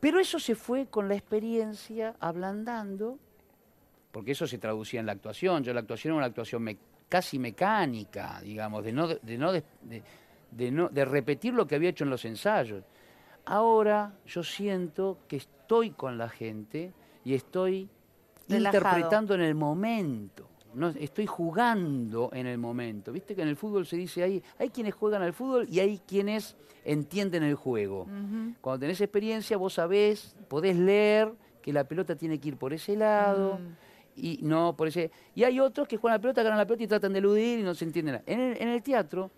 pero 0.00 0.20
eso 0.20 0.38
se 0.38 0.54
fue 0.54 0.86
con 0.86 1.08
la 1.08 1.14
experiencia 1.16 2.14
ablandando, 2.20 3.18
porque 4.12 4.32
eso 4.32 4.46
se 4.46 4.58
traducía 4.58 5.00
en 5.00 5.06
la 5.06 5.12
actuación. 5.12 5.64
Yo 5.64 5.72
la 5.74 5.80
actuación 5.80 6.12
era 6.12 6.16
una 6.18 6.26
actuación 6.26 6.62
me- 6.62 6.78
casi 7.08 7.38
mecánica, 7.38 8.40
digamos, 8.42 8.84
de 8.84 8.92
no, 8.92 9.08
de, 9.08 9.38
no, 9.38 9.50
de- 9.52 9.64
de 10.52 10.70
no- 10.70 10.88
de 10.88 11.04
repetir 11.04 11.52
lo 11.54 11.66
que 11.66 11.74
había 11.74 11.90
hecho 11.90 12.04
en 12.04 12.10
los 12.10 12.24
ensayos. 12.24 12.84
Ahora 13.48 14.12
yo 14.26 14.42
siento 14.42 15.18
que 15.28 15.36
estoy 15.36 15.90
con 15.90 16.18
la 16.18 16.28
gente 16.28 16.92
y 17.24 17.34
estoy 17.34 17.88
Relajado. 18.48 18.78
interpretando 18.78 19.34
en 19.34 19.40
el 19.42 19.54
momento. 19.54 20.48
No, 20.74 20.88
estoy 20.88 21.26
jugando 21.26 22.30
en 22.32 22.46
el 22.46 22.58
momento. 22.58 23.10
Viste 23.10 23.34
que 23.34 23.42
en 23.42 23.48
el 23.48 23.56
fútbol 23.56 23.86
se 23.86 23.96
dice 23.96 24.22
hay, 24.22 24.42
hay 24.58 24.68
quienes 24.68 24.94
juegan 24.94 25.22
al 25.22 25.32
fútbol 25.32 25.66
y 25.70 25.80
hay 25.80 25.98
quienes 26.06 26.56
entienden 26.84 27.42
el 27.42 27.54
juego. 27.54 28.06
Cuando 28.60 28.80
tenés 28.80 29.00
experiencia, 29.00 29.56
vos 29.56 29.74
sabés, 29.74 30.36
podés 30.48 30.76
leer 30.76 31.32
que 31.62 31.72
la 31.72 31.84
pelota 31.84 32.16
tiene 32.16 32.38
que 32.38 32.48
ir 32.48 32.56
por 32.56 32.72
ese 32.72 32.96
lado 32.96 33.58
Mm. 33.58 34.20
y 34.20 34.38
no 34.42 34.74
por 34.76 34.88
ese. 34.88 35.10
Y 35.34 35.44
hay 35.44 35.58
otros 35.58 35.88
que 35.88 35.96
juegan 35.96 36.18
la 36.18 36.20
pelota, 36.22 36.42
ganan 36.42 36.58
la 36.58 36.66
pelota 36.66 36.84
y 36.84 36.86
tratan 36.86 37.12
de 37.14 37.18
eludir 37.20 37.58
y 37.60 37.62
no 37.62 37.74
se 37.74 37.84
entienden 37.84 38.14
nada. 38.16 38.24
En 38.26 38.38
el, 38.40 38.62
en 38.62 38.68
el 38.68 38.82
teatro, 38.82 39.30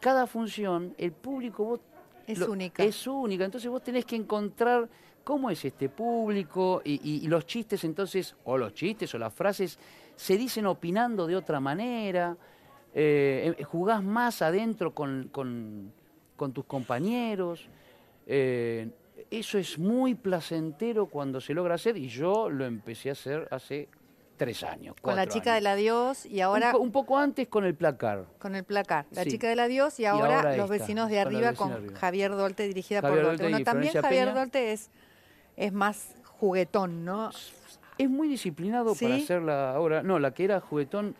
cada 0.00 0.26
función, 0.26 0.94
el 0.98 1.12
público 1.12 1.64
vos 1.64 1.80
Es 2.26 2.38
lo- 2.38 2.50
única. 2.52 2.82
Es 2.84 3.06
única. 3.06 3.44
Entonces 3.44 3.70
vos 3.70 3.82
tenés 3.82 4.04
que 4.04 4.16
encontrar 4.16 4.88
cómo 5.24 5.50
es 5.50 5.64
este 5.64 5.88
público 5.88 6.82
y, 6.84 6.94
y- 7.02 7.24
y 7.24 7.28
los 7.28 7.46
chistes 7.46 7.82
entonces, 7.84 8.34
o 8.44 8.56
los 8.58 8.74
chistes 8.74 9.14
o 9.14 9.18
las 9.18 9.32
frases, 9.34 9.78
se 10.14 10.36
dicen 10.36 10.66
opinando 10.66 11.26
de 11.26 11.36
otra 11.36 11.60
manera. 11.60 12.36
eh, 12.98 13.54
eh, 13.58 13.64
jugás 13.64 14.02
más 14.02 14.40
adentro 14.40 14.94
con, 14.94 15.28
con- 15.30 15.92
con 16.36 16.52
tus 16.52 16.64
compañeros. 16.64 17.68
eh, 18.26 18.88
eso 19.30 19.58
es 19.58 19.78
muy 19.78 20.14
placentero 20.14 21.06
cuando 21.06 21.40
se 21.40 21.52
logra 21.52 21.74
hacer 21.74 21.96
y 21.96 22.08
yo 22.08 22.48
lo 22.48 22.64
empecé 22.64 23.08
a 23.10 23.12
hacer 23.12 23.48
hace 23.50 23.88
tres 24.36 24.62
años. 24.62 24.94
Con 25.00 25.16
la 25.16 25.26
chica 25.26 25.52
años. 25.52 25.64
del 25.64 25.66
adiós 25.68 26.26
y 26.26 26.40
ahora 26.40 26.66
Un, 26.68 26.72
po- 26.72 26.78
un 26.78 26.92
poco 26.92 27.18
antes 27.18 27.48
con 27.48 27.64
el 27.64 27.74
placar. 27.74 28.26
con 28.38 28.54
el 28.54 28.64
placar. 28.64 29.06
La 29.10 29.24
Sí. 29.24 29.30
chica 29.32 29.48
del 29.48 29.60
adiós 29.60 29.98
y 30.00 30.04
ahora, 30.06 30.36
ahora 30.36 30.56
Los 30.56 30.70
esta, 30.70 30.78
vecinos 30.78 31.08
de 31.10 31.16
con 31.22 31.32
la 31.32 31.38
arriba 31.38 31.52
con 31.54 31.72
arriba. 31.72 31.98
Javier 31.98 32.30
Dolte, 32.32 32.68
dirigida 32.68 33.00
Javier 33.00 33.18
por 33.22 33.26
Dolte. 33.26 33.42
Dolte 33.42 33.52
Bueno, 33.52 33.58
y 33.60 33.64
también 33.64 33.90
Florencia 33.92 34.02
Javier 34.02 34.28
Peña. 34.28 34.40
Dolte 34.40 34.72
es, 34.72 34.90
es 35.56 35.72
más 35.72 36.14
juguetón, 36.38 37.04
¿no? 37.04 37.30
Es 37.98 38.10
muy 38.10 38.28
disciplinado 38.28 38.94
para 38.94 39.16
¿Sí? 39.16 39.22
hacer 39.22 39.42
la 39.42 39.80
obra. 39.80 40.02
No, 40.02 40.18
la 40.18 40.32
que 40.32 40.44
era 40.44 40.60
juguetón, 40.60 41.16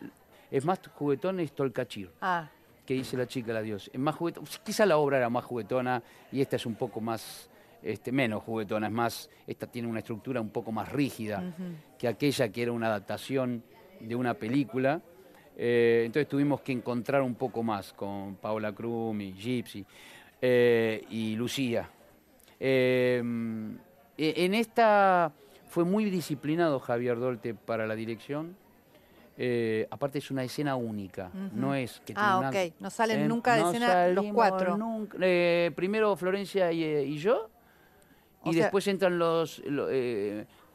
es 0.51 0.63
más 0.63 0.79
juguetón 0.95 1.39
es 1.39 1.51
Tolcachir, 1.53 2.11
Ah, 2.21 2.49
que 2.85 2.93
dice 2.93 3.17
la 3.17 3.25
chica 3.27 3.51
la 3.51 3.61
dios. 3.61 3.89
Es 3.91 3.99
más 3.99 4.15
juguetón, 4.15 4.45
quizá 4.63 4.85
la 4.85 4.97
obra 4.97 5.17
era 5.17 5.29
más 5.29 5.43
juguetona 5.43 6.03
y 6.31 6.39
esta 6.41 6.55
es 6.55 6.65
un 6.67 6.75
poco 6.75 7.01
más, 7.01 7.49
este, 7.81 8.11
menos 8.11 8.43
juguetona, 8.43 8.87
es 8.87 8.93
más, 8.93 9.29
esta 9.47 9.65
tiene 9.67 9.87
una 9.87 9.99
estructura 9.99 10.39
un 10.39 10.49
poco 10.49 10.71
más 10.71 10.89
rígida 10.91 11.43
que 11.97 12.07
aquella 12.07 12.49
que 12.49 12.61
era 12.61 12.71
una 12.71 12.87
adaptación 12.87 13.63
de 13.99 14.15
una 14.15 14.33
película. 14.35 15.01
Eh, 15.57 16.03
entonces 16.05 16.27
tuvimos 16.29 16.61
que 16.61 16.71
encontrar 16.71 17.21
un 17.23 17.33
poco 17.35 17.63
más 17.63 17.91
con 17.93 18.35
Paola 18.35 18.71
Krum 18.73 19.19
y 19.21 19.33
Gypsy 19.33 19.83
eh, 20.41 21.03
y 21.09 21.35
Lucía. 21.35 21.89
Eh, 22.59 23.21
e- 24.17 24.45
en 24.45 24.53
esta 24.53 25.31
fue 25.67 25.83
muy 25.83 26.05
disciplinado 26.05 26.79
Javier 26.79 27.17
Dolte 27.19 27.53
para 27.55 27.87
la 27.87 27.95
dirección. 27.95 28.55
Eh, 29.39 29.87
aparte 29.91 30.17
es 30.17 30.31
una 30.31 30.43
escena 30.43 30.75
única, 30.75 31.29
no 31.53 31.75
es 31.75 31.99
que 32.03 32.13
Ah, 32.15 32.39
una- 32.39 32.49
ok. 32.49 32.55
No 32.79 32.89
salen 32.89 33.19
Eh, 33.21 33.27
nunca 33.27 33.53
de 33.55 33.61
no 33.61 33.69
escena 33.69 34.07
los 34.07 34.25
cuatro. 34.33 34.77
nunca. 34.77 35.17
Eh, 35.21 35.71
primero 35.75 36.15
Florencia 36.15 36.71
y, 36.71 36.83
y 36.83 37.17
yo, 37.19 37.47
O 38.41 38.49
y 38.49 38.53
sea- 38.53 38.63
después 38.63 38.87
entran 38.87 39.19
los 39.19 39.59
lo- 39.59 39.89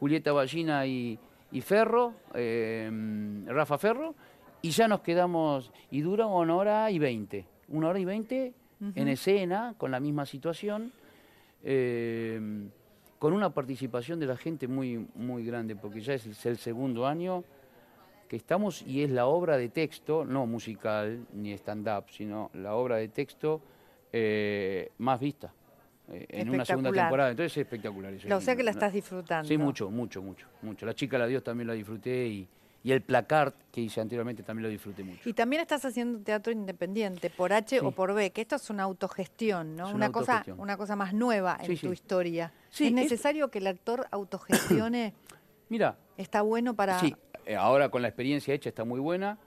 Julieta 0.03 0.33
Ballina 0.33 0.85
y, 0.85 1.17
y 1.53 1.61
Ferro, 1.61 2.13
eh, 2.33 2.91
Rafa 3.45 3.77
Ferro, 3.77 4.15
y 4.61 4.71
ya 4.71 4.85
nos 4.89 4.99
quedamos, 4.99 5.71
y 5.91 6.01
dura 6.01 6.25
una 6.25 6.57
hora 6.57 6.91
y 6.91 6.99
veinte, 6.99 7.45
una 7.69 7.87
hora 7.87 7.99
y 7.99 8.03
veinte 8.03 8.53
en 8.95 9.07
escena, 9.07 9.75
con 9.77 9.91
la 9.91 10.01
misma 10.01 10.25
situación, 10.25 10.91
eh, 11.63 12.67
con 13.17 13.31
una 13.31 13.53
participación 13.53 14.19
de 14.19 14.25
la 14.25 14.35
gente 14.35 14.67
muy, 14.67 15.07
muy 15.15 15.45
grande, 15.45 15.77
porque 15.77 16.01
ya 16.01 16.15
es 16.15 16.25
el, 16.25 16.33
es 16.33 16.45
el 16.47 16.57
segundo 16.57 17.07
año 17.07 17.45
que 18.27 18.35
estamos 18.35 18.81
y 18.81 19.03
es 19.03 19.09
la 19.09 19.27
obra 19.27 19.55
de 19.55 19.69
texto, 19.69 20.25
no 20.25 20.45
musical 20.45 21.25
ni 21.31 21.53
stand-up, 21.53 22.09
sino 22.09 22.51
la 22.55 22.75
obra 22.75 22.97
de 22.97 23.07
texto 23.07 23.61
eh, 24.11 24.91
más 24.97 25.21
vista 25.21 25.53
en 26.11 26.49
una 26.49 26.65
segunda 26.65 26.91
temporada. 26.91 27.31
Entonces 27.31 27.51
es 27.53 27.57
espectacular 27.63 28.13
eso. 28.13 28.35
o 28.35 28.41
sea 28.41 28.55
que 28.55 28.63
la 28.63 28.71
estás 28.71 28.93
disfrutando. 28.93 29.47
Sí, 29.47 29.57
mucho, 29.57 29.89
mucho, 29.89 30.21
mucho, 30.21 30.47
mucho. 30.61 30.85
La 30.85 30.93
chica 30.93 31.17
la 31.17 31.27
Dios 31.27 31.43
también 31.43 31.67
la 31.67 31.73
disfruté 31.73 32.27
y, 32.27 32.47
y 32.83 32.91
el 32.91 33.01
placar 33.01 33.53
que 33.71 33.81
hice 33.81 34.01
anteriormente 34.01 34.43
también 34.43 34.63
lo 34.63 34.69
disfruté 34.69 35.03
mucho. 35.03 35.27
Y 35.27 35.33
también 35.33 35.61
estás 35.61 35.85
haciendo 35.85 36.19
teatro 36.19 36.51
independiente, 36.51 37.29
por 37.29 37.53
H 37.53 37.79
Sí. 37.79 37.85
o 37.85 37.91
por 37.91 38.13
B, 38.13 38.31
que 38.31 38.41
esto 38.41 38.57
es 38.57 38.69
una 38.69 38.83
autogestión, 38.83 39.75
¿no? 39.77 39.87
Es 39.87 39.93
una, 39.93 40.07
una 40.07 40.11
cosa, 40.11 40.45
una 40.57 40.77
cosa 40.77 40.95
más 40.95 41.13
nueva 41.13 41.57
en 41.61 41.67
Sí, 41.67 41.75
tu 41.77 41.87
sí. 41.87 41.93
historia. 41.93 42.51
Sí, 42.69 42.83
¿Es 42.85 42.89
es- 42.89 42.95
necesario 42.95 43.49
que 43.49 43.59
el 43.59 43.67
actor 43.67 44.05
autogestione? 44.11 45.13
Mira, 45.69 45.97
¿Está 46.17 46.41
bueno 46.43 46.75
para...? 46.75 46.99
Sí, 46.99 47.15
eh, 47.45 47.55
ahora 47.55 47.89
con 47.89 48.01
la 48.01 48.07
experiencia 48.09 48.53
hecha 48.53 48.69
está 48.69 48.83
muy 48.83 48.99
buena. 48.99 49.37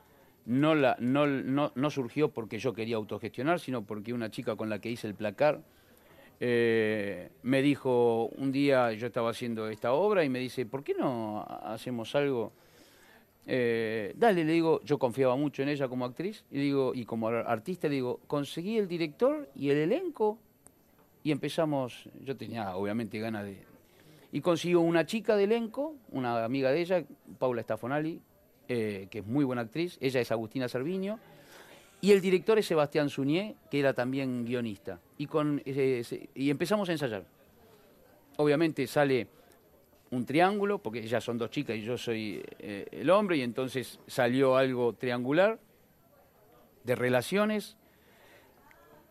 No, 0.46 0.74
la, 0.74 0.96
no, 1.00 1.26
no, 1.26 1.72
no 1.74 1.90
surgió 1.90 2.30
porque 2.30 2.58
yo 2.58 2.72
quería 2.72 2.96
autogestionar, 2.96 3.60
sino 3.60 3.82
porque 3.82 4.12
una 4.12 4.30
chica 4.30 4.56
con 4.56 4.68
la 4.68 4.78
que 4.80 4.90
hice 4.90 5.06
el 5.06 5.14
placar 5.14 5.60
eh, 6.40 7.30
me 7.42 7.62
dijo 7.62 8.26
un 8.36 8.52
día, 8.52 8.92
yo 8.92 9.06
estaba 9.06 9.30
haciendo 9.30 9.68
esta 9.68 9.92
obra 9.92 10.24
y 10.24 10.28
me 10.28 10.38
dice, 10.38 10.66
¿por 10.66 10.84
qué 10.84 10.94
no 10.94 11.44
hacemos 11.62 12.14
algo? 12.14 12.52
Eh, 13.46 14.12
dale, 14.16 14.44
le 14.44 14.52
digo, 14.52 14.80
yo 14.82 14.98
confiaba 14.98 15.36
mucho 15.36 15.62
en 15.62 15.68
ella 15.68 15.88
como 15.88 16.04
actriz 16.04 16.44
y 16.50 16.58
digo 16.58 16.92
y 16.94 17.04
como 17.04 17.28
ar- 17.28 17.44
artista, 17.46 17.88
le 17.88 17.94
digo, 17.94 18.20
conseguí 18.26 18.76
el 18.76 18.88
director 18.88 19.48
y 19.54 19.70
el 19.70 19.78
elenco 19.78 20.38
y 21.22 21.30
empezamos, 21.30 22.08
yo 22.22 22.36
tenía 22.36 22.76
obviamente 22.76 23.18
ganas 23.18 23.44
de... 23.44 23.62
Y 24.32 24.40
consiguió 24.40 24.80
una 24.80 25.06
chica 25.06 25.36
de 25.36 25.44
elenco, 25.44 25.94
una 26.10 26.44
amiga 26.44 26.70
de 26.72 26.80
ella, 26.80 27.04
Paula 27.38 27.62
Stafonali, 27.62 28.20
eh, 28.68 29.06
que 29.10 29.20
es 29.20 29.26
muy 29.26 29.44
buena 29.44 29.62
actriz, 29.62 29.96
ella 30.00 30.20
es 30.20 30.30
Agustina 30.32 30.68
Cerviño, 30.68 31.18
y 32.00 32.12
el 32.12 32.20
director 32.20 32.58
es 32.58 32.66
Sebastián 32.66 33.08
Suñé, 33.08 33.56
que 33.70 33.80
era 33.80 33.94
también 33.94 34.44
guionista. 34.44 35.00
Y, 35.18 35.26
con, 35.26 35.62
eh, 35.64 36.02
y 36.34 36.50
empezamos 36.50 36.88
a 36.88 36.92
ensayar. 36.92 37.24
Obviamente 38.36 38.86
sale 38.86 39.28
un 40.10 40.24
triángulo, 40.24 40.78
porque 40.78 41.00
ellas 41.00 41.24
son 41.24 41.38
dos 41.38 41.50
chicas 41.50 41.76
y 41.76 41.82
yo 41.82 41.96
soy 41.98 42.42
eh, 42.58 42.86
el 42.92 43.10
hombre, 43.10 43.38
y 43.38 43.42
entonces 43.42 43.98
salió 44.06 44.56
algo 44.56 44.92
triangular 44.92 45.58
de 46.84 46.94
relaciones. 46.94 47.76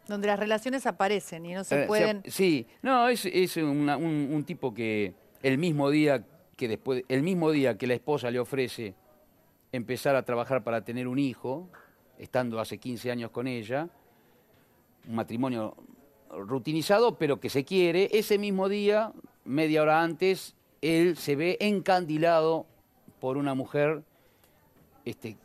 Donde 0.08 0.28
las 0.28 0.39
relaciones 0.39 0.86
aparecen 0.86 1.45
y 1.48 1.54
no 1.54 1.63
se 1.63 1.84
Eh, 1.84 1.88
pueden... 1.88 2.21
sí, 2.28 2.67
no, 2.84 3.10
es, 3.10 3.26
es 3.26 3.58
una- 3.58 3.98
un, 3.98 4.30
un 4.32 4.43
tipo 4.45 4.74
que 4.74 5.13
el 5.41 5.58
mismo 5.58 5.89
día 5.89 6.24
que 6.56 6.67
después, 6.67 7.04
el 7.10 7.24
mismo 7.24 7.52
día 7.52 7.78
que 7.78 7.88
la 7.88 7.95
esposa 7.95 8.32
le 8.32 8.39
ofrece 8.39 8.93
empezar 9.71 10.15
a 10.15 10.24
trabajar 10.24 10.63
para 10.63 10.86
tener 10.86 11.08
un 11.08 11.19
hijo, 11.19 11.67
estando 12.19 12.60
hace 12.60 12.78
15 12.78 13.12
años 13.12 13.32
con 13.32 13.47
ella, 13.47 13.88
un 15.08 15.15
matrimonio 15.15 15.75
rutinizado, 16.32 17.17
pero 17.17 17.39
que 17.39 17.49
se 17.49 17.63
quiere, 17.63 18.10
ese 18.12 18.38
mismo 18.38 18.67
día, 18.69 19.12
media 19.45 19.82
hora 19.82 20.01
antes, 20.01 20.56
él 20.82 21.17
se 21.17 21.36
ve 21.36 21.58
encandilado 21.60 22.65
por 23.19 23.38
una 23.38 23.54
mujer 23.54 24.04
este, 25.06 25.38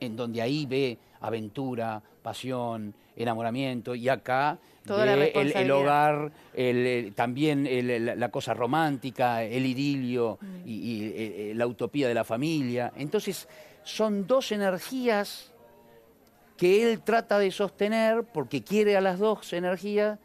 en 0.00 0.16
donde 0.16 0.42
ahí 0.42 0.66
ve 0.66 0.98
aventura, 1.20 2.02
pasión, 2.22 2.94
enamoramiento, 3.16 3.94
y 3.94 4.08
acá 4.08 4.58
ve 4.84 5.32
el, 5.62 5.70
hogar, 5.70 6.32
el- 6.54 6.86
el- 6.86 7.14
también 7.14 7.66
la, 8.20 8.28
cosa 8.30 8.52
romántica, 8.52 9.42
el 9.44 9.64
idilio 9.64 10.38
Mm. 10.40 10.46
y, 10.68 10.72
y, 10.72 11.04
eh, 11.04 11.12
eh, 11.16 11.52
la 11.54 11.66
utopía 11.66 12.08
de 12.08 12.14
la 12.14 12.24
familia. 12.24 12.92
Entonces, 12.96 13.48
son 13.84 14.26
dos 14.26 14.52
energías 14.52 15.52
que 16.56 16.90
él 16.90 17.00
trata 17.02 17.38
de 17.38 17.50
sostener 17.50 18.24
porque 18.24 18.62
quiere 18.62 18.96
a 18.96 19.00
las 19.00 19.18
dos 19.18 19.52
energías, 19.52 20.18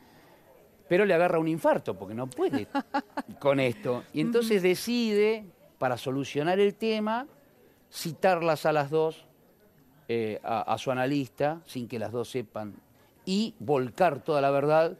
pero 0.88 1.06
le 1.06 1.14
agarra 1.14 1.40
un 1.40 1.48
infarto 1.48 1.98
porque 1.98 2.14
no 2.14 2.28
puede 2.28 2.68
con 3.40 3.60
esto. 3.60 4.04
Y 4.14 4.22
entonces 4.22 4.62
decide, 4.62 5.46
para 5.78 5.98
solucionar 5.98 6.60
el 6.60 6.76
tema, 6.76 7.28
citarlas 7.92 8.66
a 8.66 8.72
las 8.74 8.90
dos 8.90 9.26
eh, 10.08 10.40
a, 10.44 10.62
a 10.74 10.78
su 10.78 10.92
analista, 10.92 11.62
sin 11.66 11.88
que 11.88 12.00
las 12.00 12.12
dos 12.12 12.30
sepan, 12.30 12.76
y 13.26 13.56
volcar 13.60 14.24
toda 14.24 14.42
la 14.42 14.52
verdad 14.52 14.98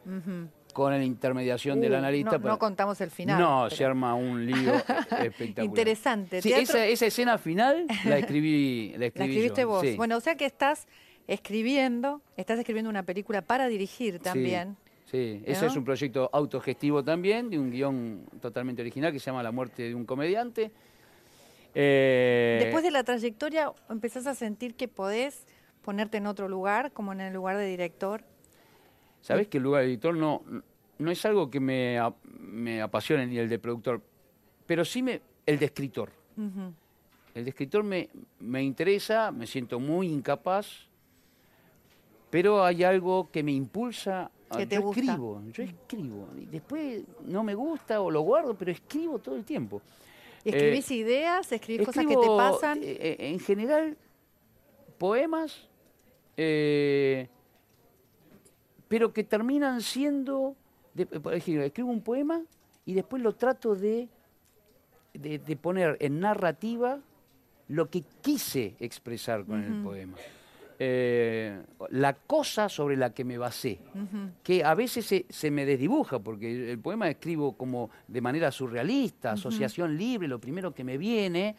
con 0.72 0.92
la 0.92 1.04
intermediación 1.04 1.80
del 1.82 1.92
Uh, 1.92 1.96
analista. 1.96 2.30
no, 2.32 2.40
para- 2.40 2.54
no 2.54 2.58
contamos 2.58 2.98
el 3.02 3.10
final. 3.10 3.38
No, 3.38 3.64
pero- 3.68 3.76
se 3.76 3.84
arma 3.84 4.14
un 4.14 4.46
lío 4.46 4.72
espectacular. 5.20 5.64
Interesante. 5.66 6.40
Sí, 6.40 6.52
esa, 6.52 6.86
esa 6.86 7.06
escena 7.06 7.36
final 7.36 7.86
la 8.06 8.16
escribí, 8.18 8.94
la 8.96 9.06
escribiste 9.06 9.62
yo, 9.62 9.68
vos. 9.68 9.82
sí. 9.82 9.96
Bueno, 9.96 10.16
o 10.16 10.20
sea 10.20 10.36
que 10.36 10.46
estás 10.46 10.86
escribiendo, 11.26 12.20
estás 12.36 12.58
escribiendo 12.58 12.90
una 12.90 13.02
película 13.02 13.42
para 13.42 13.68
dirigir 13.68 14.14
Sí, 14.14 14.20
también. 14.20 14.76
Sí, 15.10 15.42
ese 15.44 15.66
¿no? 15.66 15.70
es 15.70 15.76
un 15.76 15.84
proyecto 15.84 16.30
autogestivo 16.32 17.04
también, 17.04 17.50
de 17.50 17.58
un 17.58 17.70
guion 17.70 18.24
totalmente 18.40 18.80
original 18.80 19.12
que 19.12 19.18
se 19.18 19.26
llama 19.26 19.42
La 19.42 19.52
muerte 19.52 19.82
de 19.82 19.94
un 19.94 20.06
comediante. 20.06 20.70
Eh, 21.74 22.60
Después 22.62 22.82
de 22.82 22.90
la 22.90 23.04
trayectoria, 23.04 23.72
empezás 23.90 24.26
a 24.26 24.34
sentir 24.34 24.74
que 24.74 24.88
podés 24.88 25.46
ponerte 25.82 26.16
en 26.16 26.26
otro 26.26 26.48
lugar, 26.48 26.92
como 26.92 27.12
en 27.12 27.20
el 27.20 27.32
lugar 27.34 27.56
de 27.58 27.66
director. 27.66 28.24
Sabés 29.20 29.48
que 29.48 29.58
el 29.58 29.64
lugar 29.64 29.82
de 29.82 29.88
editor 29.88 30.16
no, 30.16 30.42
no 30.98 31.10
es 31.10 31.24
algo 31.26 31.50
que 31.50 31.60
me, 31.60 31.98
me 32.38 32.80
apasione 32.80 33.26
ni 33.26 33.38
el 33.38 33.48
de 33.48 33.58
productor, 33.58 34.00
pero 34.66 34.84
sí 34.84 35.02
me, 35.02 35.20
el 35.46 35.58
de 35.58 35.66
escritor. 35.66 36.10
El 37.34 37.44
de 37.44 37.50
escritor 37.50 37.84
me, 37.84 38.08
me 38.40 38.62
interesa, 38.62 39.30
me 39.30 39.46
siento 39.46 39.78
muy 39.78 40.08
incapaz, 40.08 40.88
pero 42.32 42.64
hay 42.64 42.82
algo 42.82 43.28
que 43.30 43.42
me 43.42 43.52
impulsa. 43.52 44.30
a- 44.48 44.56
Que 44.56 44.66
te 44.66 44.76
yo 44.76 44.82
gusta. 44.82 45.00
escribo, 45.02 45.42
yo 45.52 45.62
escribo. 45.64 46.28
Y 46.40 46.46
después 46.46 47.02
no 47.26 47.42
me 47.44 47.54
gusta 47.54 48.00
o 48.00 48.10
lo 48.10 48.22
guardo, 48.22 48.54
pero 48.54 48.70
escribo 48.72 49.18
todo 49.18 49.36
el 49.36 49.44
tiempo. 49.44 49.82
¿Y 50.44 50.48
escribís 50.48 50.90
ideas? 50.90 51.52
¿Escribís 51.52 51.86
cosas 51.86 52.06
que 52.06 52.16
te 52.16 52.26
pasan? 52.26 52.78
eh, 52.82 52.96
eh, 53.00 53.16
en 53.32 53.38
general, 53.38 53.96
poemas, 54.98 55.68
eh, 56.38 57.28
pero 58.88 59.12
que 59.12 59.24
terminan 59.24 59.80
siendo, 59.82 60.54
de- 60.94 61.06
por 61.06 61.34
ejemplo, 61.34 61.64
escribo 61.64 61.90
un 61.90 62.02
poema 62.02 62.42
y 62.86 62.94
después 62.94 63.22
lo 63.22 63.34
trato 63.34 63.74
de, 63.74 64.08
de, 65.14 65.38
de 65.38 65.56
poner 65.56 65.96
en 66.00 66.18
narrativa 66.20 66.98
lo 67.68 67.88
que 67.90 68.02
quise 68.22 68.74
expresar 68.80 69.44
con 69.44 69.62
el 69.62 69.82
poema. 69.82 70.16
Eh, 70.84 71.60
la 71.90 72.14
cosa 72.14 72.68
sobre 72.68 72.96
la 72.96 73.14
que 73.14 73.24
me 73.24 73.38
basé, 73.38 73.78
que 74.42 74.64
a 74.64 74.74
veces 74.74 75.06
se, 75.06 75.26
se 75.28 75.48
me 75.52 75.64
desdibuja, 75.64 76.18
porque 76.18 76.72
el 76.72 76.78
poema 76.80 77.08
escribo 77.08 77.56
como 77.56 77.90
de 78.08 78.20
manera 78.20 78.50
surrealista, 78.50 79.30
asociación 79.32 79.96
libre, 79.96 80.26
lo 80.26 80.40
primero 80.40 80.74
que 80.74 80.82
me 80.82 80.98
viene, 80.98 81.54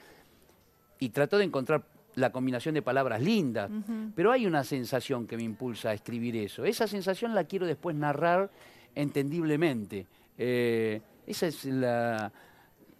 y 0.99 1.07
trato 1.09 1.37
de 1.37 1.45
encontrar 1.45 1.83
la 2.15 2.31
combinación 2.33 2.75
de 2.75 2.81
palabras 2.81 3.21
lindas, 3.21 3.71
pero 4.13 4.31
hay 4.33 4.45
una 4.45 4.65
sensación 4.65 5.25
que 5.25 5.37
me 5.37 5.43
impulsa 5.43 5.91
a 5.91 5.93
escribir 5.93 6.35
eso. 6.35 6.65
Esa 6.65 6.85
sensación 6.85 7.33
la 7.33 7.45
quiero 7.45 7.65
después 7.65 7.95
narrar 7.95 8.51
entendiblemente. 8.93 10.05
Eh, 10.37 10.99
ese 11.25 11.47
es 11.47 11.63
la- 11.65 12.29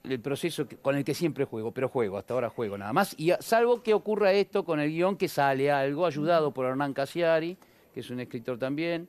el 0.03 0.19
proceso 0.19 0.67
con 0.81 0.95
el 0.97 1.03
que 1.05 1.13
siempre 1.13 1.45
juego, 1.45 1.71
pero 1.71 1.87
juego, 1.87 2.17
hasta 2.17 2.33
ahora 2.33 2.49
juego 2.49 2.77
nada 2.77 2.91
más. 2.91 3.15
Y 3.17 3.31
a- 3.31 3.41
salvo 3.41 3.81
que 3.81 3.93
ocurra 3.93 4.33
esto 4.33 4.65
con 4.65 4.79
el 4.81 4.89
guion, 4.91 5.15
que 5.15 5.29
sale 5.29 5.71
algo, 5.71 6.05
ayudado 6.05 6.51
por 6.53 6.65
Hernán 6.65 6.93
Casiari, 6.93 7.57
que 7.93 8.01
es 8.01 8.09
un 8.09 8.19
escritor 8.19 8.57
también, 8.59 9.07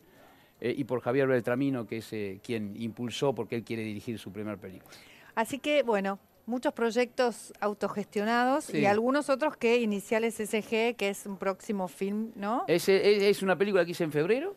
eh, 0.60 0.72
y 0.76 0.84
por 0.84 1.00
Javier 1.00 1.26
Beltramino, 1.26 1.84
que 1.86 1.96
es 1.98 2.12
eh, 2.12 2.38
quien 2.44 2.80
impulsó 2.80 3.34
porque 3.34 3.56
él 3.56 3.64
quiere 3.64 3.82
dirigir 3.82 4.18
su 4.20 4.30
primer 4.30 4.56
película. 4.58 4.94
Así 5.34 5.58
que, 5.58 5.82
bueno, 5.82 6.20
muchos 6.46 6.72
proyectos 6.72 7.52
autogestionados 7.58 8.72
y 8.72 8.86
algunos 8.86 9.30
otros 9.30 9.56
que 9.56 9.80
Iniciales 9.80 10.38
SG, 10.38 10.94
que 10.94 11.08
es 11.08 11.26
un 11.26 11.38
próximo 11.38 11.88
film, 11.88 12.30
¿no? 12.36 12.64
Es, 12.68 12.88
es- 12.88 13.22
es 13.22 13.42
una 13.42 13.56
película 13.58 13.84
que 13.84 13.90
hice 13.90 14.04
en 14.04 14.12
febrero, 14.12 14.54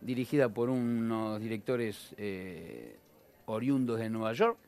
dirigida 0.00 0.48
por 0.48 0.68
unos 0.68 1.40
directores 1.40 2.12
eh, 2.18 2.96
oriundos 3.44 4.00
de 4.00 4.10
Nueva 4.10 4.32
York, 4.32 4.58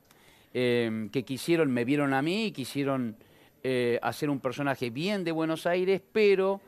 eh, 0.54 1.08
que 1.12 1.24
quisieron, 1.24 1.70
me 1.70 1.84
vieron 1.84 2.14
a 2.14 2.22
mí 2.22 2.52
quisieron 2.52 3.16
eh, 3.64 3.98
hacer 4.02 4.30
un 4.30 4.38
personaje 4.38 4.90
bien 4.90 5.24
de 5.24 5.32
Buenos 5.32 5.66
Aires, 5.66 6.00
pero 6.12 6.60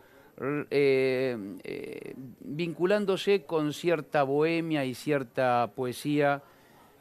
eh, 0.70 1.36
eh, 1.62 2.14
vinculándose 2.40 3.44
con 3.44 3.72
cierta 3.72 4.24
bohemia 4.24 4.84
y 4.84 4.94
cierta 4.94 5.70
poesía 5.76 6.42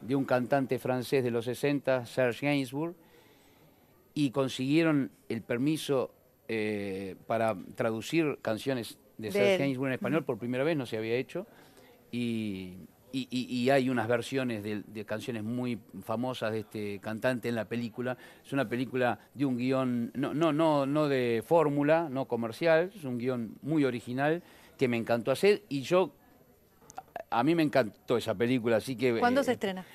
de 0.01 0.15
un 0.15 0.25
cantante 0.25 0.77
francés 0.77 1.23
de 1.23 1.31
los 1.31 1.45
60, 1.45 2.05
Serge 2.05 2.45
Gainsbourg, 2.45 2.93
y 4.13 4.29
consiguieron 4.29 5.11
el 5.27 5.41
permiso 5.41 6.11
para 7.27 7.55
traducir 7.75 8.39
canciones 8.41 8.97
de 9.17 9.27
De 9.27 9.31
Serge. 9.31 9.57
Gainsbourg 9.57 9.89
en 9.89 9.93
español, 9.93 10.23
por 10.23 10.37
primera 10.37 10.63
vez 10.63 10.77
no 10.77 10.85
se 10.85 10.97
había 10.97 11.15
hecho, 11.15 11.45
y, 12.11 12.75
y- 13.11 13.27
y- 13.31 13.45
y 13.63 13.69
hay 13.69 13.89
unas 13.89 14.07
versiones 14.07 14.63
de, 14.63 14.83
de 14.85 15.05
canciones 15.05 15.43
muy 15.43 15.79
famosas 16.03 16.51
de 16.51 16.59
este 16.59 16.99
cantante 16.99 17.49
en 17.49 17.55
la 17.55 17.65
película. 17.65 18.17
Es 18.45 18.53
una 18.53 18.67
película 18.69 19.19
de 19.33 19.45
un 19.45 19.57
guion, 19.57 20.11
no, 20.15 20.33
no, 20.33 20.53
no, 20.53 20.85
no 20.85 21.07
de 21.07 21.43
fórmula, 21.45 22.07
no 22.09 22.25
comercial, 22.25 22.91
es 22.95 23.03
un 23.03 23.17
guion 23.17 23.55
muy 23.61 23.83
original 23.85 24.43
que 24.77 24.87
me 24.87 24.97
encantó 24.97 25.31
hacer 25.31 25.63
y 25.69 25.81
yo, 25.81 26.13
a 27.31 27.39
a 27.39 27.43
mí 27.43 27.53
me 27.53 27.63
encantó 27.63 28.17
esa 28.17 28.33
película, 28.33 28.77
así 28.77 28.95
que... 28.95 29.19
¿Cuándo 29.19 29.41
eh, 29.41 29.43
se 29.43 29.51
estrena? 29.53 29.85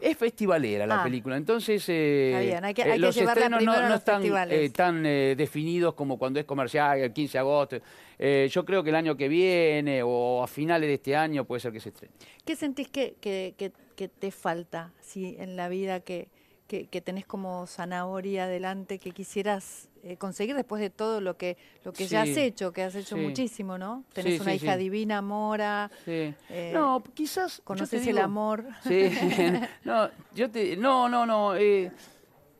Es 0.00 0.16
festivalera 0.16 0.86
la 0.86 1.00
Ah. 1.00 1.04
película, 1.04 1.36
entonces 1.36 1.86
eh, 1.88 2.28
Está 2.30 2.40
bien, 2.40 2.64
hay 2.64 2.74
que- 2.74 2.82
eh, 2.82 2.92
hay 2.92 2.98
los 2.98 3.16
estrenos 3.16 3.62
no, 3.62 3.72
no 3.74 3.88
los 3.88 3.98
están 3.98 4.22
eh, 4.50 4.70
tan 4.70 5.04
eh, 5.06 5.34
definidos 5.36 5.94
como 5.94 6.18
cuando 6.18 6.38
es 6.40 6.46
comercial, 6.46 6.98
el 6.98 7.12
15 7.12 7.32
de 7.32 7.38
agosto. 7.38 7.76
Eh, 8.18 8.48
yo 8.50 8.64
creo 8.64 8.82
que 8.82 8.88
el 8.90 8.96
año 8.96 9.16
que 9.16 9.28
viene 9.28 10.02
o 10.02 10.42
a 10.42 10.46
finales 10.46 10.88
de 10.88 10.94
este 10.94 11.14
año 11.16 11.44
puede 11.44 11.60
ser 11.60 11.72
que 11.72 11.80
se 11.80 11.90
estrene. 11.90 12.14
¿Qué 12.44 12.56
sentís 12.56 12.88
que, 12.88 13.16
que- 13.20 13.54
que- 13.58 13.72
que 13.94 14.08
te 14.08 14.30
falta 14.30 14.92
sí, 15.00 15.36
en 15.38 15.56
la 15.56 15.68
vida 15.68 16.00
que, 16.00 16.28
que- 16.66 16.86
que 16.86 17.00
tenés 17.00 17.26
como 17.26 17.66
zanahoria 17.66 18.44
adelante 18.44 18.98
que 18.98 19.12
quisieras 19.12 19.88
eh, 20.02 20.16
conseguir 20.16 20.54
después 20.54 20.80
de 20.80 20.90
todo 20.90 21.20
lo 21.20 21.36
que, 21.36 21.56
lo 21.84 21.92
que 21.92 22.06
ya 22.06 22.22
has 22.22 22.28
hecho, 22.36 22.72
que 22.72 22.82
has 22.82 22.94
hecho 22.94 23.16
sí. 23.16 23.20
muchísimo, 23.22 23.76
¿no? 23.78 24.04
Tenés 24.12 24.34
Sí, 24.36 24.40
una 24.40 24.54
hija 24.54 24.76
divina, 24.76 25.20
Mora, 25.22 25.90
Sí. 26.04 26.32
Eh, 26.48 26.70
no, 26.72 27.02
quizás. 27.14 27.60
conoces 27.64 28.06
el 28.06 28.18
amor. 28.18 28.64
Sí. 28.84 29.10
no, 29.84 30.08
yo 30.34 30.48
te, 30.50 30.76
no, 30.76 31.08
no, 31.08 31.26
no. 31.26 31.56
eh, 31.56 31.90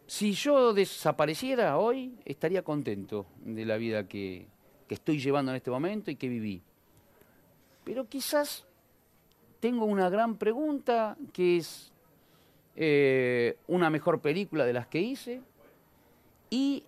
si 0.08 0.32
yo 0.32 0.72
desapareciera 0.72 1.78
hoy, 1.78 2.16
estaría 2.24 2.62
contento 2.62 3.26
de 3.44 3.64
la 3.64 3.76
vida 3.76 4.06
que, 4.08 4.46
que 4.88 4.94
estoy 4.94 5.20
llevando 5.20 5.50
en 5.52 5.56
este 5.56 5.70
momento 5.70 6.10
y 6.10 6.16
que 6.16 6.28
viví. 6.28 6.62
Pero 7.84 8.08
quizás 8.08 8.64
tengo 9.60 9.84
una 9.84 10.08
gran 10.10 10.36
pregunta 10.36 11.16
que 11.32 11.58
es 11.58 11.92
eh, 12.78 13.56
una 13.68 13.88
mejor 13.88 14.20
película 14.20 14.66
de 14.66 14.74
las 14.74 14.86
que 14.86 15.00
hice 15.00 15.40
y 16.50 16.84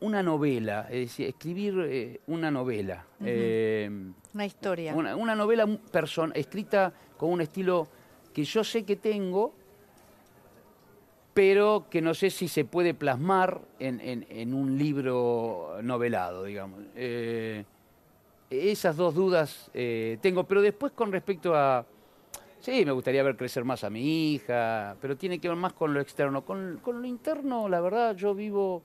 una 0.00 0.22
novela, 0.22 0.88
es 0.90 1.00
decir, 1.00 1.28
escribir 1.28 1.74
eh, 1.88 2.20
una 2.26 2.50
novela. 2.50 3.06
Eh, 3.24 3.88
una 4.34 4.44
historia. 4.44 4.94
Una, 4.94 5.34
novela 5.34 5.66
escrita 6.34 6.92
con 7.16 7.30
un 7.30 7.40
estilo 7.40 7.86
que 8.34 8.44
yo 8.44 8.64
sé 8.64 8.84
que 8.84 8.96
tengo, 8.96 9.54
pero 11.32 11.86
que 11.88 12.02
no 12.02 12.12
sé 12.12 12.28
si 12.30 12.48
se 12.48 12.64
puede 12.64 12.92
plasmar 12.92 13.60
en, 13.78 14.52
un 14.52 14.76
libro 14.76 15.78
novelado, 15.82 16.44
digamos. 16.44 16.80
Eh, 16.96 17.64
esas 18.50 18.96
dos 18.96 19.14
dudas 19.14 19.70
tengo, 20.20 20.44
pero 20.44 20.60
después 20.60 20.92
con 20.92 21.10
respecto 21.10 21.54
a... 21.54 21.86
Sí, 22.62 22.84
me 22.86 22.92
gustaría 22.92 23.22
ver 23.22 23.36
crecer 23.36 23.64
más 23.64 23.84
a 23.84 23.90
mi 23.90 24.32
hija, 24.32 24.96
pero 25.00 25.16
tiene 25.16 25.38
que 25.38 25.48
ver 25.48 25.56
más 25.58 25.74
con 25.74 25.92
lo 25.92 26.00
externo. 26.00 26.44
Con, 26.44 26.78
con 26.82 27.02
lo 27.02 27.06
interno, 27.06 27.68
la 27.68 27.80
verdad, 27.80 28.16
yo 28.16 28.34
vivo 28.34 28.82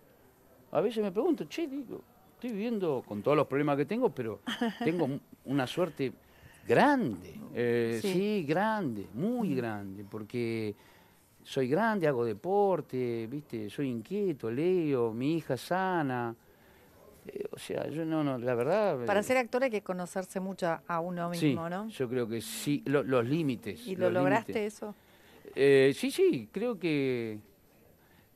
a 0.71 0.81
veces 0.81 1.03
me 1.03 1.11
pregunto, 1.11 1.47
che, 1.47 1.67
digo, 1.67 2.01
estoy 2.33 2.51
viviendo 2.51 3.03
con 3.07 3.21
todos 3.21 3.37
los 3.37 3.47
problemas 3.47 3.77
que 3.77 3.85
tengo, 3.85 4.09
pero 4.09 4.41
tengo 4.83 5.07
una 5.45 5.65
suerte 5.65 6.11
grande, 6.67 7.39
eh, 7.53 7.99
sí. 8.01 8.43
grande, 8.47 9.07
muy 9.13 9.55
grande, 9.55 10.03
porque 10.03 10.75
soy 11.43 11.67
grande, 11.69 12.07
hago 12.07 12.25
deporte, 12.25 13.27
viste, 13.27 13.69
soy 13.69 13.89
inquieto, 13.89 14.51
leo, 14.51 15.13
mi 15.13 15.37
hija 15.37 15.55
sana. 15.55 16.35
Eh, 17.27 17.45
o 17.51 17.59
sea, 17.59 17.87
yo 17.89 18.05
no, 18.05 18.23
no, 18.23 18.37
la 18.37 18.55
verdad. 18.55 19.05
Para 19.05 19.19
eh, 19.19 19.23
ser 19.23 19.37
actor 19.37 19.63
hay 19.63 19.71
que 19.71 19.81
conocerse 19.81 20.39
mucho 20.39 20.79
a 20.87 20.99
uno 20.99 21.29
mismo, 21.29 21.69
¿no? 21.69 21.87
Yo 21.89 22.09
creo 22.09 22.27
que 22.27 22.41
sí, 22.41 22.83
los 22.85 23.25
límites. 23.25 23.85
¿Y 23.87 23.95
lo 23.95 24.09
lograste 24.09 24.65
eso? 24.65 24.95
sí, 25.53 26.11
sí, 26.11 26.49
creo 26.51 26.77
que, 26.79 27.39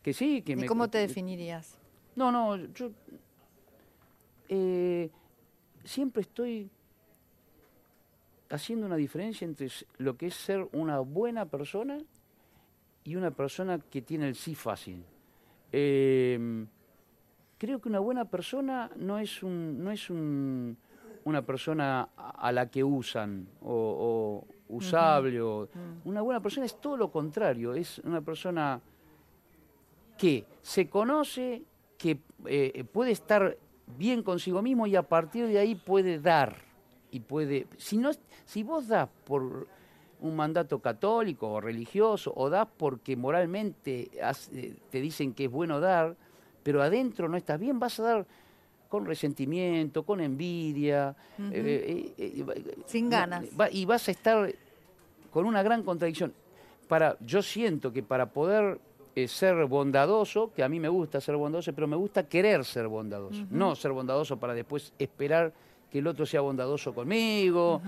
que 0.02 0.14
sí. 0.14 0.42
Que 0.42 0.54
¿Y 0.54 0.66
cómo 0.66 0.90
te 0.90 0.98
definirías? 0.98 1.78
No, 2.16 2.32
no, 2.32 2.56
yo 2.74 2.92
eh, 4.54 5.10
siempre 5.86 6.24
estoy 6.24 6.70
haciendo 8.50 8.86
una 8.86 8.98
diferencia 8.98 9.46
entre 9.46 9.70
lo 9.98 10.18
que 10.18 10.28
es 10.28 10.36
ser 10.36 10.68
una 10.74 11.00
buena 11.00 11.46
persona 11.46 12.00
y 13.06 13.16
una 13.16 13.32
persona 13.32 13.80
que 13.80 14.02
tiene 14.02 14.28
el 14.28 14.36
sí 14.36 14.54
fácil. 14.54 15.06
Em, 15.72 16.68
creo 17.62 17.80
que 17.80 17.90
una 17.90 18.00
buena 18.00 18.26
persona 18.26 18.90
no 18.96 19.20
es 19.20 19.44
un, 19.44 19.84
no 19.84 19.92
es 19.92 20.10
un, 20.10 20.76
una 21.26 21.44
persona 21.44 22.10
a 22.18 22.52
la 22.52 22.72
que 22.72 22.84
usan 22.84 23.48
o, 23.62 24.44
usable. 24.68 25.40
Mm. 25.40 25.68
Una 26.06 26.22
buena 26.22 26.40
persona 26.40 26.66
es 26.66 26.82
todo 26.82 26.98
lo 26.98 27.12
contrario, 27.12 27.76
es 27.76 28.00
una 28.00 28.22
persona 28.22 28.82
que 30.18 30.44
se 30.64 30.90
conoce, 30.90 31.62
que 32.00 32.18
eh, 32.48 32.84
puede 32.92 33.12
estar 33.12 33.56
bien 33.96 34.24
consigo 34.24 34.64
mismo 34.64 34.88
y 34.88 34.96
a 34.96 35.04
partir 35.04 35.46
de 35.46 35.60
ahí 35.60 35.76
puede 35.76 36.18
dar 36.18 36.56
y 37.12 37.20
puede 37.20 37.68
si 37.78 37.98
no 37.98 38.10
si 38.44 38.64
vos 38.64 38.88
das 38.88 39.08
por 39.24 39.68
un 40.20 40.36
mandato 40.36 40.80
católico 40.80 41.52
o 41.52 41.62
religioso 41.62 42.34
o 42.36 42.50
das 42.50 42.68
porque 42.76 43.16
moralmente 43.16 44.10
eh, 44.16 44.76
te 44.90 45.00
dicen 45.00 45.36
que 45.36 45.46
es 45.46 45.52
bueno 45.52 45.80
dar 45.80 46.16
pero 46.64 46.82
adentro 46.82 47.28
no 47.28 47.38
estás 47.38 47.60
bien 47.60 47.80
vas 47.80 48.00
a 48.00 48.04
dar 48.04 48.26
con 48.90 49.06
resentimiento 49.06 50.04
con 50.04 50.20
envidia 50.22 51.16
eh, 51.52 52.14
sin 52.86 53.10
ganas 53.10 53.46
y 53.72 53.86
vas 53.86 54.08
a 54.08 54.12
estar 54.12 54.54
con 55.32 55.46
una 55.46 55.64
gran 55.64 55.84
contradicción 55.84 56.34
para 56.88 57.18
yo 57.22 57.42
siento 57.42 57.94
que 57.94 58.04
para 58.04 58.26
poder 58.28 58.80
ser 59.28 59.66
bondadoso, 59.66 60.52
que 60.54 60.64
a 60.64 60.70
mí 60.70 60.80
me 60.80 60.90
gusta 60.90 61.20
ser 61.20 61.36
bondadoso, 61.36 61.74
pero 61.74 61.88
me 61.88 61.96
gusta 61.96 62.28
querer 62.28 62.64
ser 62.66 62.88
bondadoso, 62.88 63.46
no 63.50 63.76
ser 63.76 63.92
bondadoso 63.92 64.38
para 64.38 64.54
después 64.54 64.94
esperar 64.98 65.54
que 65.92 66.00
el 66.00 66.08
otro 66.08 66.26
sea 66.26 66.42
bondadoso 66.42 66.94
conmigo, 66.94 67.82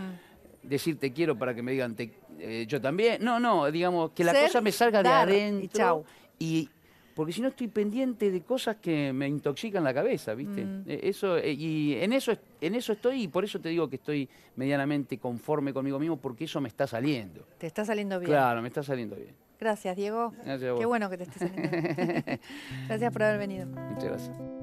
decir 0.62 1.00
te 1.00 1.14
quiero 1.14 1.38
para 1.38 1.54
que 1.54 1.62
me 1.62 1.72
digan 1.72 1.96
eh, 2.40 2.66
yo 2.68 2.82
también. 2.82 3.24
No, 3.24 3.40
no, 3.40 3.70
digamos, 3.72 4.12
que 4.12 4.24
la 4.24 4.34
cosa 4.34 4.62
me 4.62 4.72
salga 4.72 5.02
de 5.02 5.10
adentro. 5.10 6.04
Y, 6.40 6.70
porque 7.14 7.34
si 7.34 7.42
no 7.42 7.50
estoy 7.50 7.68
pendiente 7.68 8.32
de 8.32 8.42
cosas 8.42 8.78
que 8.78 9.14
me 9.14 9.28
intoxican 9.28 9.84
la 9.84 9.94
cabeza, 9.94 10.34
¿viste? 10.34 10.66
Mm. 10.66 10.84
Eh, 10.88 11.00
eso, 11.04 11.38
eh, 11.38 11.52
y 11.52 11.96
en 11.96 12.14
eso, 12.14 12.34
en 12.62 12.76
eso 12.76 12.94
estoy 12.94 13.24
y 13.24 13.28
por 13.28 13.44
eso 13.44 13.60
te 13.60 13.70
digo 13.70 13.90
que 13.90 13.98
estoy 13.98 14.28
medianamente 14.56 15.18
conforme 15.18 15.74
conmigo 15.74 16.00
mismo 16.00 16.18
porque 16.18 16.46
eso 16.46 16.60
me 16.62 16.70
está 16.70 16.88
saliendo. 16.88 17.46
Te 17.58 17.68
está 17.68 17.86
saliendo 17.86 18.20
bien. 18.20 18.32
Claro, 18.32 18.62
me 18.62 18.68
está 18.68 18.84
saliendo 18.84 19.16
bien. 19.16 19.36
Gracias, 19.60 19.96
Diego. 19.96 20.34
Gracias 20.44 20.78
Qué 20.78 20.86
bueno 20.86 21.10
que 21.10 21.18
te 21.18 21.24
estés 21.24 21.50
saliendo. 21.50 21.70
gracias 22.88 23.14
por 23.14 23.24
haber 23.24 23.40
venido. 23.40 23.66
Muchas 23.66 24.04
gracias. 24.04 24.63